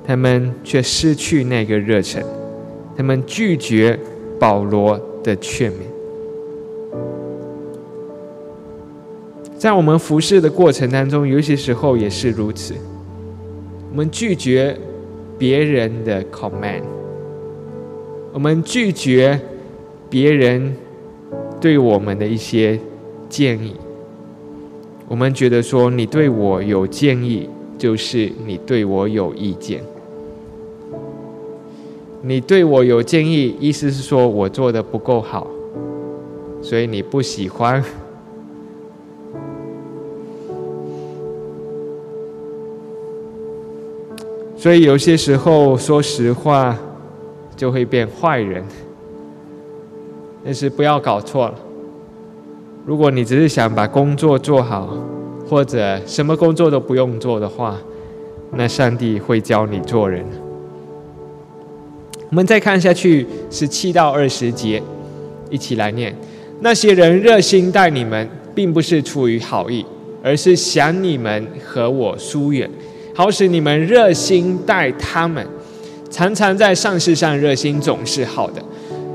[0.06, 2.24] 他们却失去那个热忱，
[2.96, 3.98] 他们拒绝
[4.40, 5.93] 保罗的劝勉。
[9.64, 12.74] 在我们服侍的过程当中，有些时候也是如此。
[13.90, 14.78] 我们拒绝
[15.38, 16.82] 别人的 command，
[18.34, 19.40] 我们拒绝
[20.10, 20.76] 别人
[21.62, 22.78] 对我们的一些
[23.30, 23.74] 建议。
[25.08, 27.48] 我们觉得说你对我有建议，
[27.78, 29.82] 就是你对我有意见。
[32.20, 35.46] 你对我有建议，意思是说我做的不够好，
[36.60, 37.82] 所以你不喜欢。
[44.64, 46.74] 所以有些时候说实话
[47.54, 48.64] 就会变坏人，
[50.42, 51.54] 但是不要搞错了。
[52.86, 54.96] 如果你只是想把工作做好，
[55.46, 57.76] 或者什么工作都不用做的话，
[58.52, 60.24] 那上帝会教你做人。
[62.30, 64.82] 我们再看下去，十七到二十节，
[65.50, 66.16] 一起来念。
[66.60, 69.84] 那些人热心待你们，并不是出于好意，
[70.22, 72.70] 而是想你们和我疏远，
[73.14, 75.46] 好使你们热心待他们。
[76.10, 78.62] 常常在上事上热心总是好的，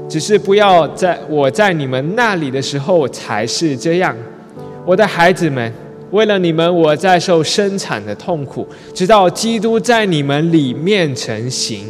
[0.09, 4.15] 只是不要在我在你们那里的时候才是这样。
[4.85, 5.71] 我的孩子们，
[6.11, 11.85] 为了你们，我在受生产的痛苦，直到基督在你们里面成型。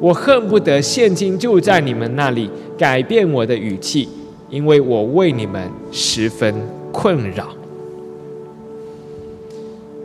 [0.00, 4.08] 我恨不得现今就在你们那里改变我的语气，
[4.48, 6.54] 因为我为你们十分
[6.90, 7.59] 困扰。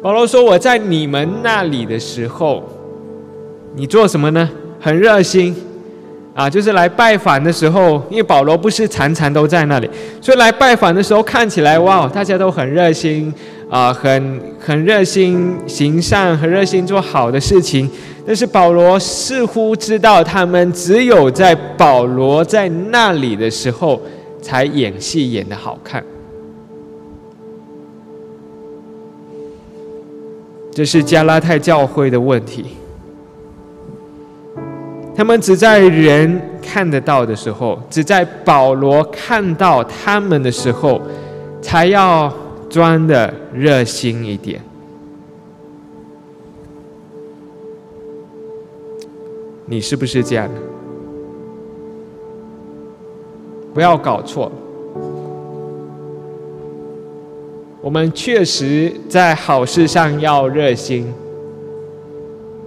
[0.05, 2.63] 保罗说：“我在你们那里的时候，
[3.75, 4.47] 你做什么呢？
[4.79, 5.55] 很热心
[6.35, 9.89] 啊，就是来拜访的时候，因为保罗不是常常都在那里，
[10.21, 13.33] 所以来拜访的时候看起来哇，大家都很热心
[13.67, 17.89] 啊，很很热心行善，很热心做好的事情。”
[18.27, 23.99] 但是保罗似乎知道，他们只有在保罗在那里的时候，
[24.39, 26.05] 才演戏演得好看。
[30.75, 32.65] 这是加拉太教会的问题。
[35.15, 41.01] 他们只在人看得到的时候，只在保罗看到他们的时候，
[41.61, 42.29] 才要
[42.69, 44.61] 装的热心一点。
[49.65, 50.59] 你是不是这样的？
[53.73, 54.51] 不要搞错。
[57.85, 61.13] 我们确实在好事上要热心，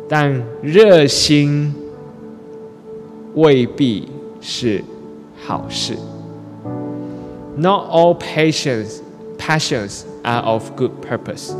[0.08, 1.74] 但热心
[3.34, 4.08] 未必
[4.40, 4.80] 是
[5.44, 5.96] 好事。
[7.56, 9.00] Not all passions
[9.36, 11.50] passions are of good purpose.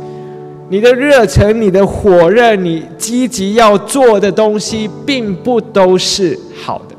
[0.69, 6.95] 你的热忱、你的火热、你积极要做的东西，并不都是好的。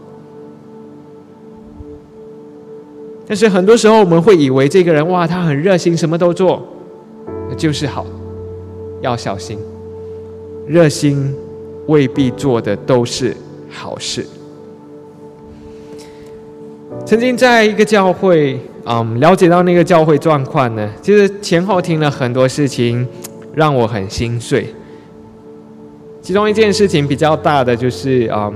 [3.30, 6.60] 但是很多时候，我们会以为这个人哇，他很热心，什么都做，
[7.56, 8.04] 就是好。
[9.02, 9.56] 要小心，
[10.66, 11.32] 热心
[11.86, 13.36] 未必做的都是
[13.70, 14.26] 好事。
[17.06, 23.06] 曾经在一个教会，嗯，了解到那个教会状况呢，其实前后听了很多事情。
[23.52, 24.72] 让我很心碎。
[26.22, 28.48] 其中一件事情比较大的就是啊，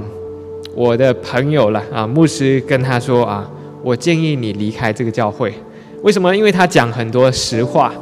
[0.72, 3.50] 我的朋友了啊，牧师跟他说啊，
[3.85, 5.55] 我建议你离开这个教会。
[6.03, 6.35] 为什么？
[6.37, 7.92] 因为他讲很多实话，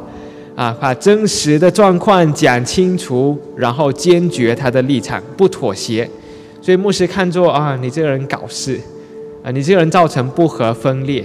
[0.56, 6.08] 啊，把真实的状况讲清楚，然后坚决他的立场，不妥协。
[6.60, 8.80] 所以牧师看作啊，你这个人搞事，
[9.42, 11.24] 啊，你这个人造成不和分裂，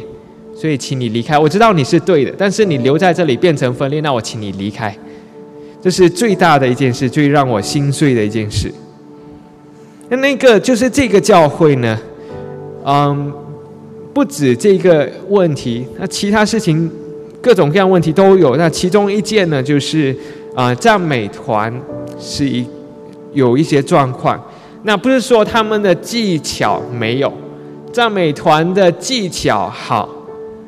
[0.55, 1.37] 所以请你离开。
[1.37, 4.95] 我知道你是对的，但是你留在这里变成分裂，那我请你离开。
[5.79, 8.73] 这是最大的一件事，最让我心碎的一件事。
[10.09, 11.99] 那那个就是这个教会呢，
[12.83, 13.31] 嗯，
[14.17, 16.91] 不止这个问题，那其他事情
[17.39, 18.55] 各种各样问题都有。
[18.55, 20.15] 那其中一件呢，就是
[20.55, 21.71] 啊，赞美团
[22.19, 22.65] 是一
[23.33, 24.43] 有一些状况。
[24.81, 27.31] 那不是说他们的技巧没有，
[27.93, 30.09] 赞美团的技巧好，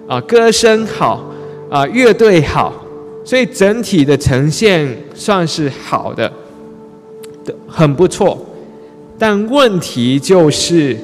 [0.07, 1.25] 啊，歌声好，
[1.71, 2.71] 啊，乐队好。
[3.25, 6.31] 所以整体的呈现算是好的，
[7.43, 8.37] 的很不错。
[9.17, 10.95] 但问题就是，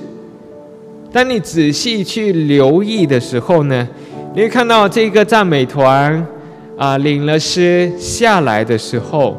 [1.16, 3.88] 当你仔细去留意的时候呢，
[4.34, 6.28] 你会看到这个赞美团
[6.76, 9.38] 啊，领了诗下来的时候，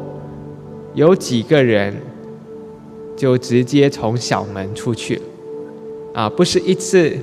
[0.95, 1.95] 有几个人
[3.15, 5.21] 就直接从小门出去了，
[6.15, 7.15] 啊，不是一次、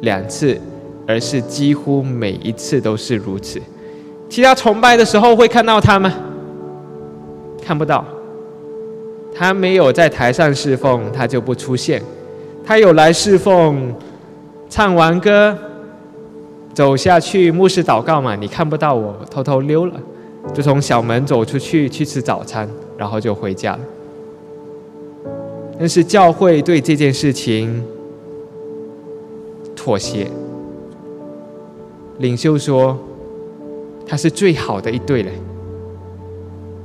[0.00, 0.58] 两次，
[1.06, 3.60] 而是几乎每一次都是如此。
[4.30, 6.10] 其他崇拜的时候会看到他吗？
[7.62, 8.02] 看不到。
[9.34, 12.00] 他没有在台上侍奉，他就不出现。
[12.66, 13.94] 他有来侍奉，
[14.70, 15.56] 唱完歌，
[16.72, 20.00] 走下去，牧师祷告嘛，你看不到我，偷偷溜了，
[20.54, 23.80] 就从小门走出去去吃早餐，然后就回家了。
[25.78, 27.84] 但是教会对这件事情
[29.76, 30.26] 妥协。
[32.18, 32.96] 领袖说
[34.06, 35.32] 他是最好的一队嘞，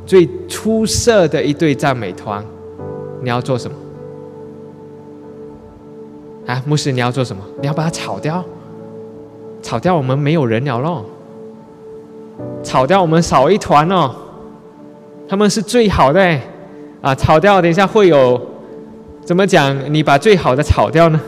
[0.06, 2.44] 最出色的一队赞美团，
[3.22, 3.78] 你要做什么？
[6.50, 7.43] 啊，牧师，你要做什么？
[7.62, 8.43] 你要把它炒掉，
[9.62, 11.06] 炒掉我们没有人了咯，
[12.64, 14.12] 炒掉我们少一团哦，
[15.28, 16.39] 他们是最好的，
[17.02, 18.41] 啊，炒掉，等一下会有，
[19.24, 19.93] 怎么讲？
[19.93, 21.22] 你把最好的炒掉呢？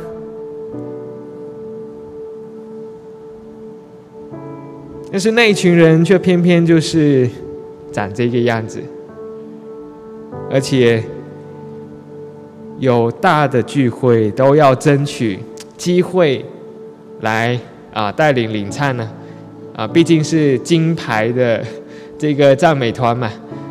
[5.11, 7.30] 但是那一群人却偏偏就是
[7.91, 8.82] 长这个样子，
[10.49, 11.03] 而且。
[12.82, 15.38] 有大的聚会都要争取
[15.77, 16.43] 机会
[17.19, 17.57] 来
[17.93, 19.07] 啊带领领唱呢
[19.75, 21.63] 啊毕竟是金牌的
[22.17, 23.29] 这个赞美团嘛，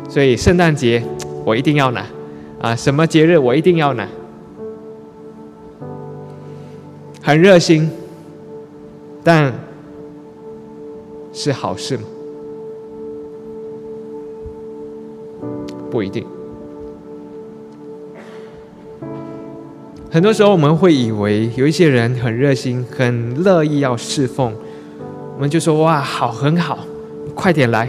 [0.09, 1.03] 所以圣诞节
[1.43, 2.05] 我一定要拿
[2.61, 4.07] 啊什么节日我一定要拿，
[7.21, 7.91] 很热心，
[9.25, 9.53] 但
[11.33, 12.03] 是好事吗？
[15.89, 16.25] 不一定。
[20.13, 24.53] 很多时候，我们会以为有一些人很热心、很乐意要侍奉，
[25.35, 26.79] 我们就说：“哇，好，很好，
[27.33, 27.87] 快点来。”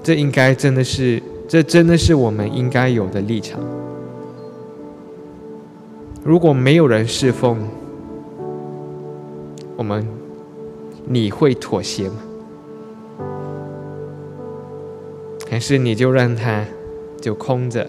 [0.00, 3.58] 这应该真的是，这真的是我们应该有的立场。
[6.22, 7.58] 如果没有人侍奉，
[9.76, 10.06] 我们
[11.04, 12.14] 你会妥协吗？
[15.50, 16.64] 还是你就让他
[17.20, 17.84] 就空着？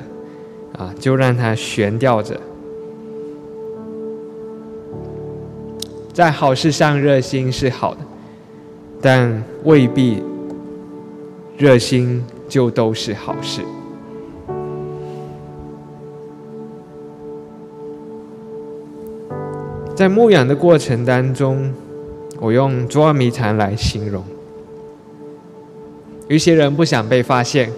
[0.78, 2.40] 啊，就让它悬吊着，
[6.14, 8.00] 在好事上热心是好的，
[9.02, 10.24] 但未必
[11.58, 13.62] 热心就都是好事。
[19.94, 21.72] 在牧养的过程当中，
[22.40, 24.24] 我用捉迷藏来形容。
[26.28, 27.72] 有一些人不想被发现，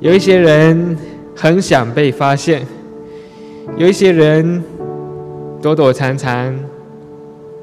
[0.00, 0.98] 有一些人。
[1.36, 2.66] 很想被发现，
[3.76, 4.64] 有一些人
[5.60, 6.58] 躲躲藏藏、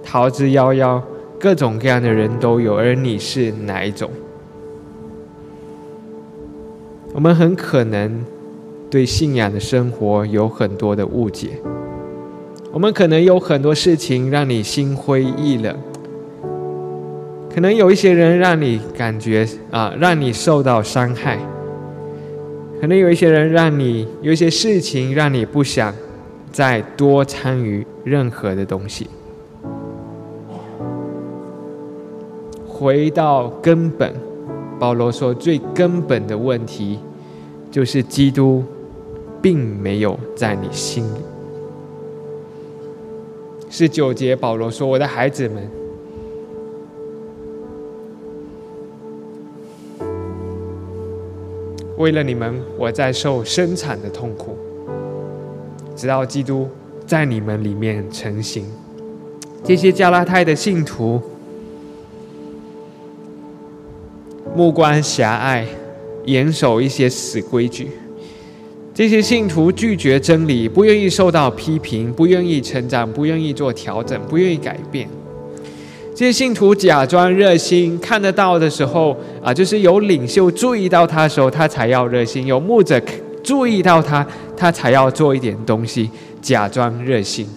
[0.03, 1.01] 逃之夭夭，
[1.39, 2.76] 各种各样的人都有。
[2.76, 4.09] 而你是哪一种？
[7.15, 8.24] 我们很可能
[8.91, 11.49] 对信仰的生活有很多的误解，
[12.71, 15.76] 我们可能有很多事情让你心灰意冷，
[17.53, 21.39] 可能有一些人让你感觉啊，让你受到伤害。
[22.84, 25.95] 可能有一些人让你有一些事情让你不想
[26.51, 29.09] 再多参与任何的东西。
[32.67, 34.13] 回到根本，
[34.77, 36.99] 保罗说最根本的问题
[37.71, 38.61] 就是基督
[39.41, 41.19] 并没有在你心里。
[43.69, 45.65] 是九节，保罗说：“我的孩子们。”
[51.98, 54.58] 为了你们，我在受生产的痛苦，
[55.96, 56.68] 直到基督
[57.06, 58.66] 在你们里面成型。
[59.64, 61.22] 这些加拉太的信徒，
[64.56, 65.66] 目光狭隘，
[66.26, 67.91] 严守一些死规矩。
[68.94, 75.08] 这些信徒拒绝真理，不愿意受到批评，不愿意成长，不愿意做调整，不愿意改变。
[76.16, 83.01] 这些信徒假装热心，看得到的时候啊，就是有领袖注意到他的时候，他才要热心；有牧者
[83.43, 87.47] 注意到他，他才要做一点东西，假装热心。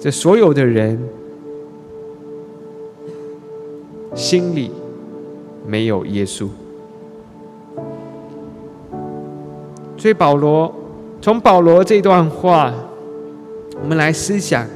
[0.00, 0.98] 这所有的人
[4.14, 4.70] 心里
[5.66, 6.48] 没有耶稣，
[9.98, 10.74] 所以保罗
[11.20, 12.72] 从保罗这段话，
[13.82, 14.66] 我们来思想。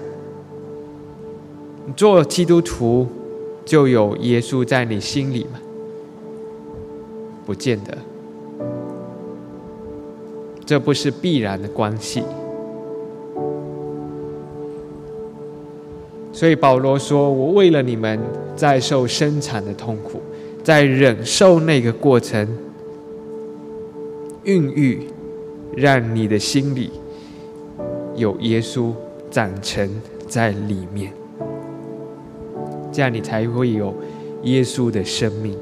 [1.96, 3.06] 做基督徒
[3.64, 5.58] 就有耶稣在你心里吗？
[7.44, 7.96] 不见得，
[10.66, 12.22] 这不是必然的关系。
[16.30, 18.20] 所以保罗说：“我为了你们
[18.54, 20.20] 在受生产的痛苦，
[20.62, 22.46] 在忍受那个过程，
[24.44, 25.08] 孕育，
[25.74, 26.90] 让你的心里
[28.14, 28.92] 有耶稣
[29.30, 29.90] 长成
[30.28, 31.12] 在里面。”
[32.92, 33.94] 这样你才会有
[34.42, 35.54] 耶稣的生命。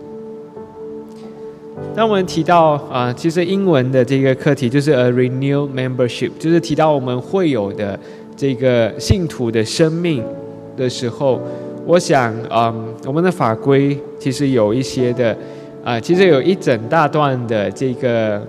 [1.95, 7.99] 当我们提到啊，其实英文的这个课题就是 a renewed membership，就是提到我们会有的
[8.35, 10.25] 这个信徒的生命
[10.77, 11.41] 的时候，
[11.85, 12.75] 我想啊，
[13.05, 15.37] 我们的法规其实有一些的
[15.85, 18.43] 啊，其实有一整大段的这个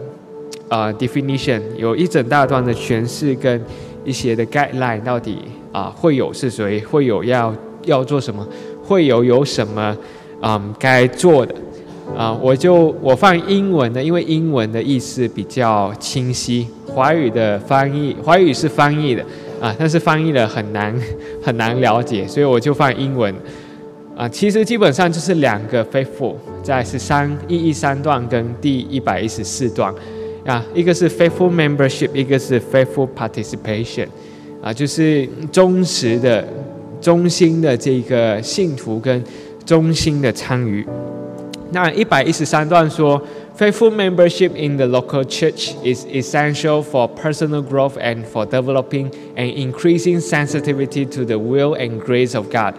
[0.69, 3.61] 啊 definition，有一整大段的诠释跟
[4.05, 5.39] 一些的 guideline，到底
[5.73, 7.53] 啊会有是谁，会有要
[7.87, 8.47] 要做什么，
[8.83, 9.97] 会有有什么
[10.41, 11.55] 嗯该做的。
[12.15, 19.21] 啊，我就我放英文的，因为英文的意思比较清晰，华语的翻译，华语是翻译的
[19.59, 20.95] 啊，但是翻译的很难
[21.43, 23.35] 很难了解，所以我就放英文。
[24.15, 29.93] 啊，其实基本上就是两个 faithful，在十三一一三段跟第一百一十四段，
[30.45, 34.07] 啊，一个是 faithful membership，一个是 faithful participation，
[34.59, 36.47] 啊，就是忠实的、
[37.00, 39.22] 忠心的这个信徒跟
[39.64, 40.86] 忠心的参与。
[41.70, 43.20] 那一百一十三段说，
[43.58, 50.20] faithful membership in the local church is essential for personal growth and for developing and increasing
[50.20, 52.74] sensitivity to the will and grace of God.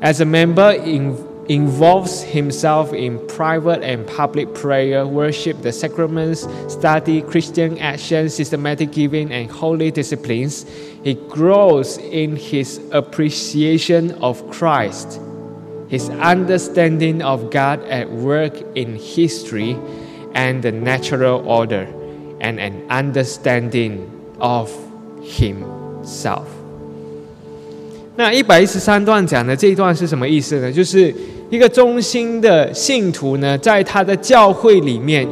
[0.00, 1.16] As a member in,
[1.50, 9.30] involves himself in private and public prayer, worship, the sacraments, study, Christian action, systematic giving,
[9.30, 10.66] and holy disciplines,
[11.04, 15.20] he grows in his appreciation of Christ,
[15.88, 19.76] his understanding of God at work in history
[20.34, 21.86] and the natural order,
[22.40, 24.10] and an understanding
[24.40, 24.68] of
[25.22, 26.48] himself.
[28.16, 30.72] 那一百一十三段讲的这一段是什么意思呢？
[30.72, 31.14] 就是
[31.51, 35.27] 一个忠心的信徒呢，在他的教会里面，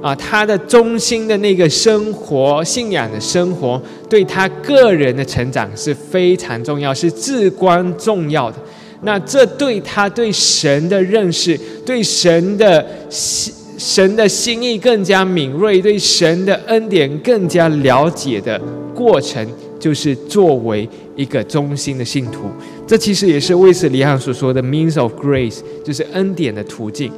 [0.00, 8.56] 啊，他的忠心的那个生活、信仰的生活，对他个人的成长是非常重要，是至关重要的。
[9.02, 18.58] 那这对他对神的认识、对神的心、神的心意更加敏锐，对神的恩典更加了解的
[18.94, 19.44] 过程。
[19.84, 22.46] 就是作为一个忠心的信徒，
[22.86, 27.12] 这其实也是卫斯理昂所说的 means of grace，就是恩典的途径。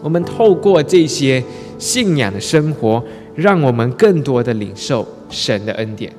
[0.00, 1.42] 我们透过这些
[1.80, 3.02] 信仰的生活，
[3.34, 6.12] 让我们更多的领受神的恩典。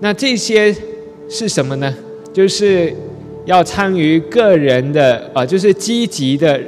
[0.00, 0.74] 那这些
[1.28, 1.94] 是什么呢？
[2.32, 2.92] 就是
[3.44, 6.60] 要参与个人的啊，就是积极的。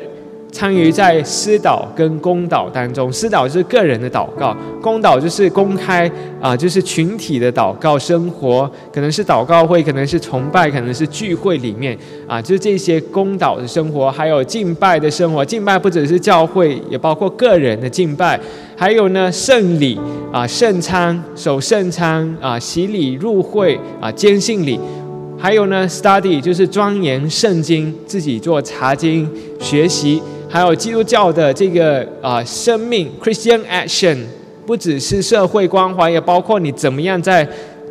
[0.50, 11.96] 参与在私祷跟公祷当中，私祷是个人的祷告，公祷就是公开啊，就是群体的祷告生活，可能是祷告会，可能是崇拜，可能是聚会里面
[12.26, 15.44] 啊，就是这些公祷的生活，还有敬拜的生活。
[15.44, 18.40] 敬拜不只是教会，也包括个人的敬拜，
[18.74, 20.00] 还有呢圣礼
[20.32, 24.80] 啊，圣餐守圣餐啊，洗礼入会啊，坚信礼，
[25.38, 29.30] 还有呢 study 就是钻研圣经，自己做查经
[29.60, 30.22] 学习。
[30.50, 34.16] 还有基督教的这个啊生命 Christian action，
[34.66, 37.46] 不只是社会关怀，也包括你怎么样在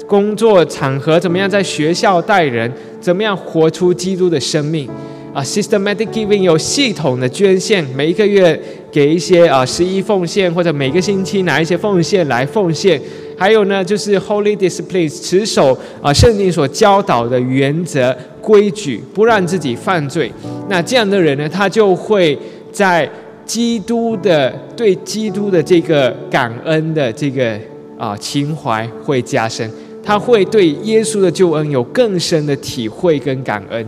[0.07, 4.89] 工作场合，怎么样在学校待人，怎么样活出基督的生命
[5.33, 5.43] 啊。
[5.43, 8.59] Systematic giving 有系统的捐献，每一个月
[8.91, 12.99] 给一些啊十一奉献，或者每个星期拿一些奉献来奉献。
[13.37, 18.15] 还有呢，就是 Holy discipline 持守啊圣经所教导的原则。
[18.47, 20.31] 规矩不让自己犯罪，
[20.69, 22.39] 那这样的人呢，他就会
[22.71, 23.09] 在
[23.45, 27.59] 基督的对基督的这个感恩的这个
[27.97, 29.69] 啊情怀会加深，
[30.01, 33.85] 他会对耶稣的救恩有更深的体会跟感恩，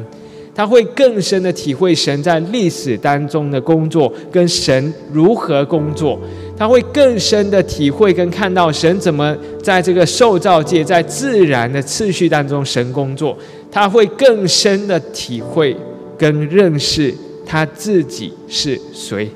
[0.53, 6.19] 他会更深的体会神在历史当中的工作跟神如何工作，
[6.57, 9.33] 他会更深的体会跟看到神怎么
[9.63, 13.37] 在这个受造界在自然的次序当中神工作。
[13.71, 15.75] 他会更深的体会
[16.17, 17.13] 跟认识
[17.45, 19.29] 他自己是谁，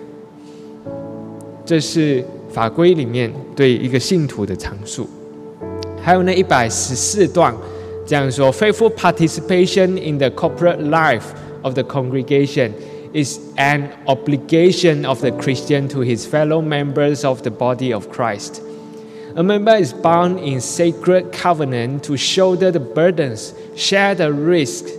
[1.66, 5.08] 这是法规里面对一个信徒的阐述。
[6.02, 7.56] 还有那一百十四段
[8.06, 11.28] 这样说：“Faithful participation in the corporate life
[11.62, 12.72] of the congregation
[13.14, 18.62] is an obligation of the Christian to his fellow members of the body of Christ.”
[19.37, 24.91] A member is bound in sacred covenant to shoulder the burdens, share the risks,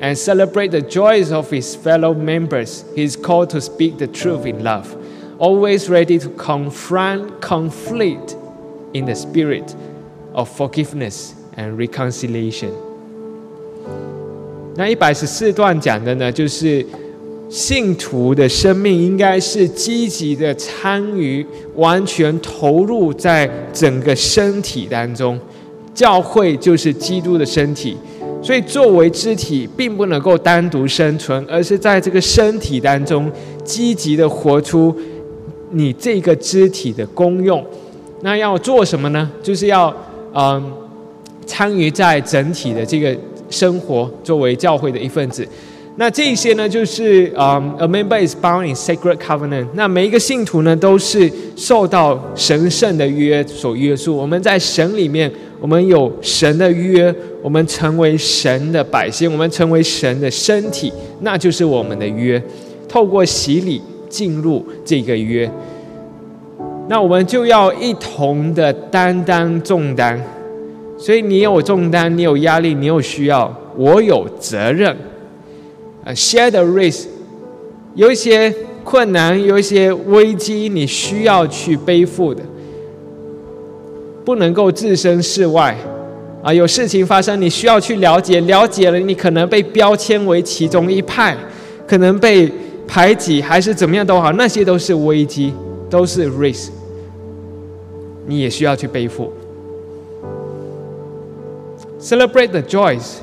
[0.00, 2.84] and celebrate the joys of his fellow members.
[2.94, 4.96] He is called to speak the truth in love,
[5.38, 8.36] always ready to confront conflict
[8.94, 9.74] in the spirit
[10.34, 12.72] of forgiveness and reconciliation.
[14.76, 16.86] 那一百十四段讲的呢，就是
[17.53, 21.45] 信徒的生命应该是积极的参与，
[21.75, 25.39] 完全投入在整个身体当中。
[25.93, 27.95] 教会就是基督的身体，
[28.41, 33.31] 所以作为肢体，并不能够单独生存，而是在这个身体当中
[33.63, 34.91] 积极的活出
[35.69, 37.63] 你这个肢体的功用。
[38.21, 39.29] 那要做什么呢？
[39.43, 39.95] 就是要
[40.33, 40.73] 嗯
[41.45, 43.15] 参与在整体的这个
[43.51, 45.47] 生活，作为教会的一份子。
[45.95, 49.67] 那这些呢，就是啊，a member is bound in sacred covenant。
[49.75, 54.17] 那每一个信徒呢，都是受到神圣的约所约束。
[54.17, 55.31] 我们在神里面，
[55.61, 57.13] 我们有神的约，
[57.43, 60.91] 我们成为神的百姓，我们成为神的身体，
[61.21, 62.41] 那就是我们的约。
[62.89, 63.79] 透过洗礼
[64.09, 65.47] 进入这个约，
[66.89, 70.19] 那我们就要一同的担当重担。
[70.97, 74.97] 所以你有重担，你有压力，你有需要，我有责任。
[76.05, 77.05] 啊，share the risk，
[77.95, 82.43] 有一些困难，有一些危机，你需要去背负的，
[84.25, 85.77] 不能够置身事外。
[86.41, 91.37] 啊，有事情发生，你需要去了解，了解了，你可能被标签为其中一派，
[91.87, 92.51] 可能被
[92.85, 95.53] 排挤，还是怎么样都好，那些都是危机，
[95.89, 96.67] 都是 risk，
[98.27, 99.31] 你也需要去背负。
[102.01, 103.19] Celebrate the joys，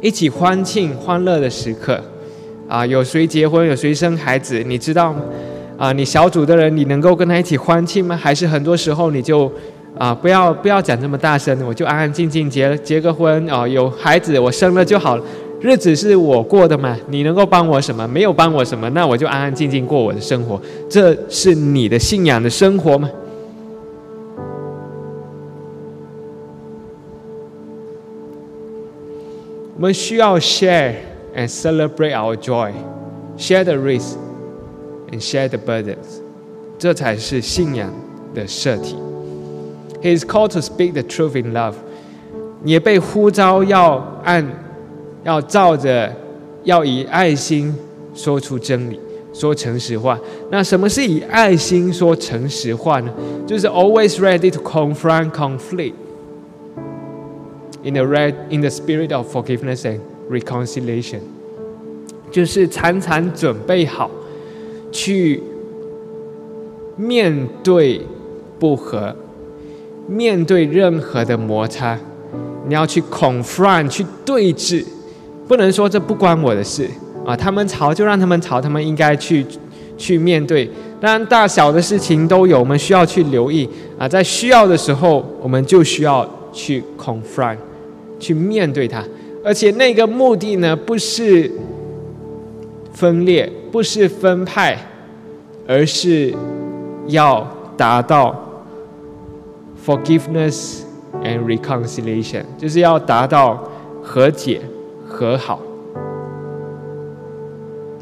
[0.00, 1.98] 一起欢庆欢乐的时刻，
[2.68, 5.20] 啊，有谁结婚，有谁生孩子，你知道吗？
[5.78, 8.16] 啊，你小组的人，你能够跟他一起欢庆吗？
[8.16, 9.50] 还是很多时候你就，
[9.98, 15.24] 啊，不要不要讲这么大声，我就安安静静结结个婚，啊，有孩子我生了就好了，
[15.60, 18.06] 日子是我过的嘛，你能够帮我什么？
[18.08, 23.10] 没有帮我什么，那我就安安静静过我的生活，这是你的信仰的生活吗？
[29.75, 30.95] 我们需要 share
[31.35, 32.71] and celebrate our joy,
[33.37, 34.17] share the risk
[35.11, 36.19] and share the burdens，
[36.77, 37.91] 这才是信仰
[38.33, 38.95] 的设体。
[40.01, 41.75] He is called to speak the truth in love，
[42.63, 44.45] 你也被呼召要按，
[45.23, 46.13] 要照着，
[46.63, 47.75] 要以爱心
[48.13, 48.99] 说出真理，
[49.33, 50.19] 说诚实话。
[50.49, 53.11] 那什么是以爱心说诚实话呢？
[53.47, 55.93] 就是 always ready to confront conflict。
[57.86, 61.20] In the red in the spirit of forgiveness and reconciliation，
[62.32, 64.10] 就是常常准备好
[64.90, 65.40] 去
[66.96, 68.00] 面对
[68.58, 69.14] 不和，
[70.08, 71.96] 面对任何的摩擦，
[72.66, 74.84] 你要去 confront 去对峙，
[75.46, 76.88] 不能说这不关我的事
[77.24, 79.46] 啊，他们吵就让他们吵，他们应该去
[79.96, 80.68] 去面对。
[81.00, 83.68] 当然，大小的事情都有，我们需要去留意
[83.98, 87.58] 啊，在需要的时候，我们就需要去 confront。
[88.18, 89.04] 去面对它，
[89.44, 91.50] 而且那个目的呢，不是
[92.92, 94.78] 分裂，不是分派，
[95.66, 96.34] 而是
[97.08, 97.46] 要
[97.76, 98.64] 达到
[99.84, 100.80] forgiveness
[101.22, 103.62] and reconciliation，就是要达到
[104.02, 104.60] 和解
[105.06, 105.60] 和好。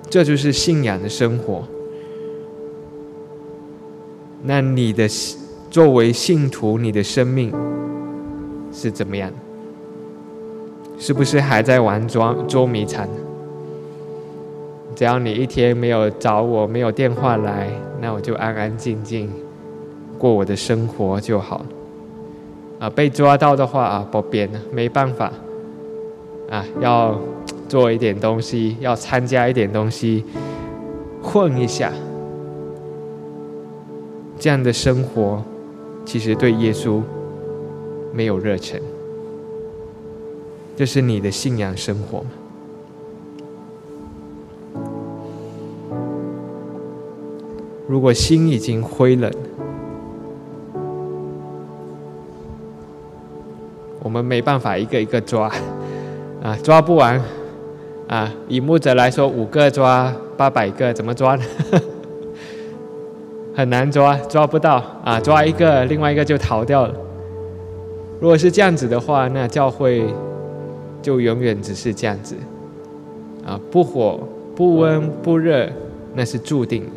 [0.08, 1.64] 这就是信仰的生活。
[4.44, 5.08] 那你的
[5.70, 7.52] 作为信徒，你的生命
[8.70, 9.32] 是怎么样？
[10.98, 13.08] 是不是还在玩捉捉迷藏？
[14.94, 17.68] 只要你一天没有找我，没有电话来，
[18.00, 19.28] 那我就安安静静
[20.18, 21.64] 过我的生活就好。
[22.78, 25.32] 啊，被抓到的话啊，不编了，没办法。
[26.48, 27.18] 啊，要
[27.68, 30.24] 做一点东西，要参加一点东西，
[31.20, 31.92] 混一下。
[34.38, 35.42] 这样的生活，
[36.04, 37.00] 其实对耶稣
[38.12, 38.80] 没有热忱。
[40.76, 42.26] 这是你的信仰生活吗？
[47.86, 49.30] 如果心已经灰冷，
[54.02, 55.48] 我们没办法一个一个抓，
[56.42, 57.22] 啊，抓不完，
[58.08, 61.44] 啊，以牧者来说，五个抓八百个，怎么抓呢？
[63.54, 66.94] 很难抓，抓不到，啊，抓一个，另外一个就逃掉了。
[68.18, 70.12] 如果是这样子的话，那教会。
[71.04, 72.34] 就永远只是这样子，
[73.44, 74.26] 啊，不火
[74.56, 75.70] 不温不热，
[76.14, 76.90] 那是注定的。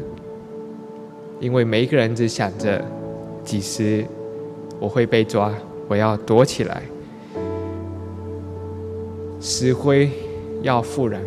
[1.41, 2.82] 因为每一个人只想着
[3.43, 4.05] 几时
[4.80, 5.53] 我会被抓，
[5.89, 6.82] 我要躲起来。
[9.41, 10.10] 石灰
[10.62, 11.22] 要复燃，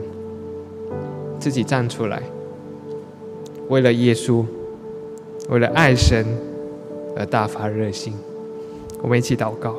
[1.38, 2.22] 自己站出来，
[3.68, 4.42] 为了耶稣，
[5.50, 6.24] 为了爱神
[7.14, 8.14] 而大发热心。
[9.02, 9.74] 我们一起祷告。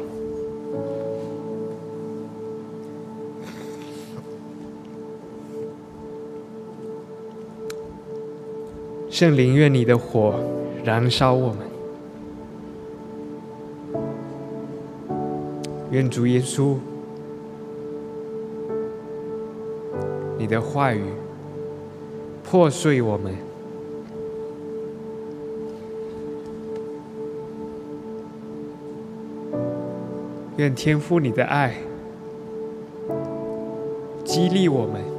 [9.21, 10.33] 圣灵，愿你的火
[10.83, 11.57] 燃烧我们。
[15.91, 16.75] 愿主耶稣，
[20.39, 21.03] 你的话语
[22.43, 23.35] 破碎我们。
[30.57, 31.75] 愿天父你的爱
[34.25, 35.10] 激励我们。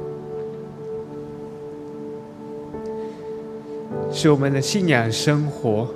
[4.13, 5.87] 使我们的信仰生活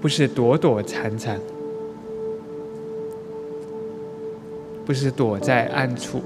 [0.00, 1.38] 不是躲躲藏藏，
[4.86, 6.22] 不是躲在暗处，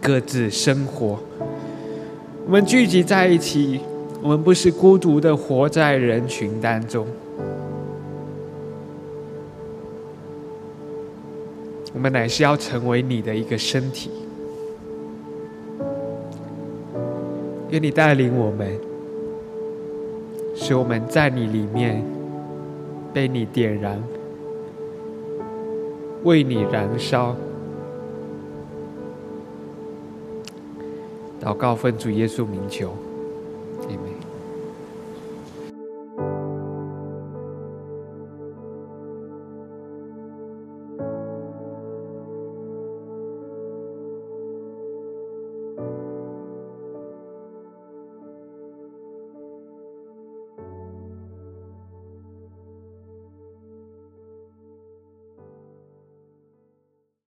[0.00, 1.18] 各自生活。
[2.46, 3.80] 我们聚集在一起，
[4.22, 7.08] 我们不是孤独的活在人群当中，
[11.92, 14.10] 我们乃是要成为你的一个身体。
[17.70, 18.78] 愿你带领我们，
[20.54, 22.02] 使我们在你里面
[23.12, 24.02] 被你点燃，
[26.24, 27.36] 为你燃烧。
[31.40, 32.92] 祷告，奉主耶稣名求。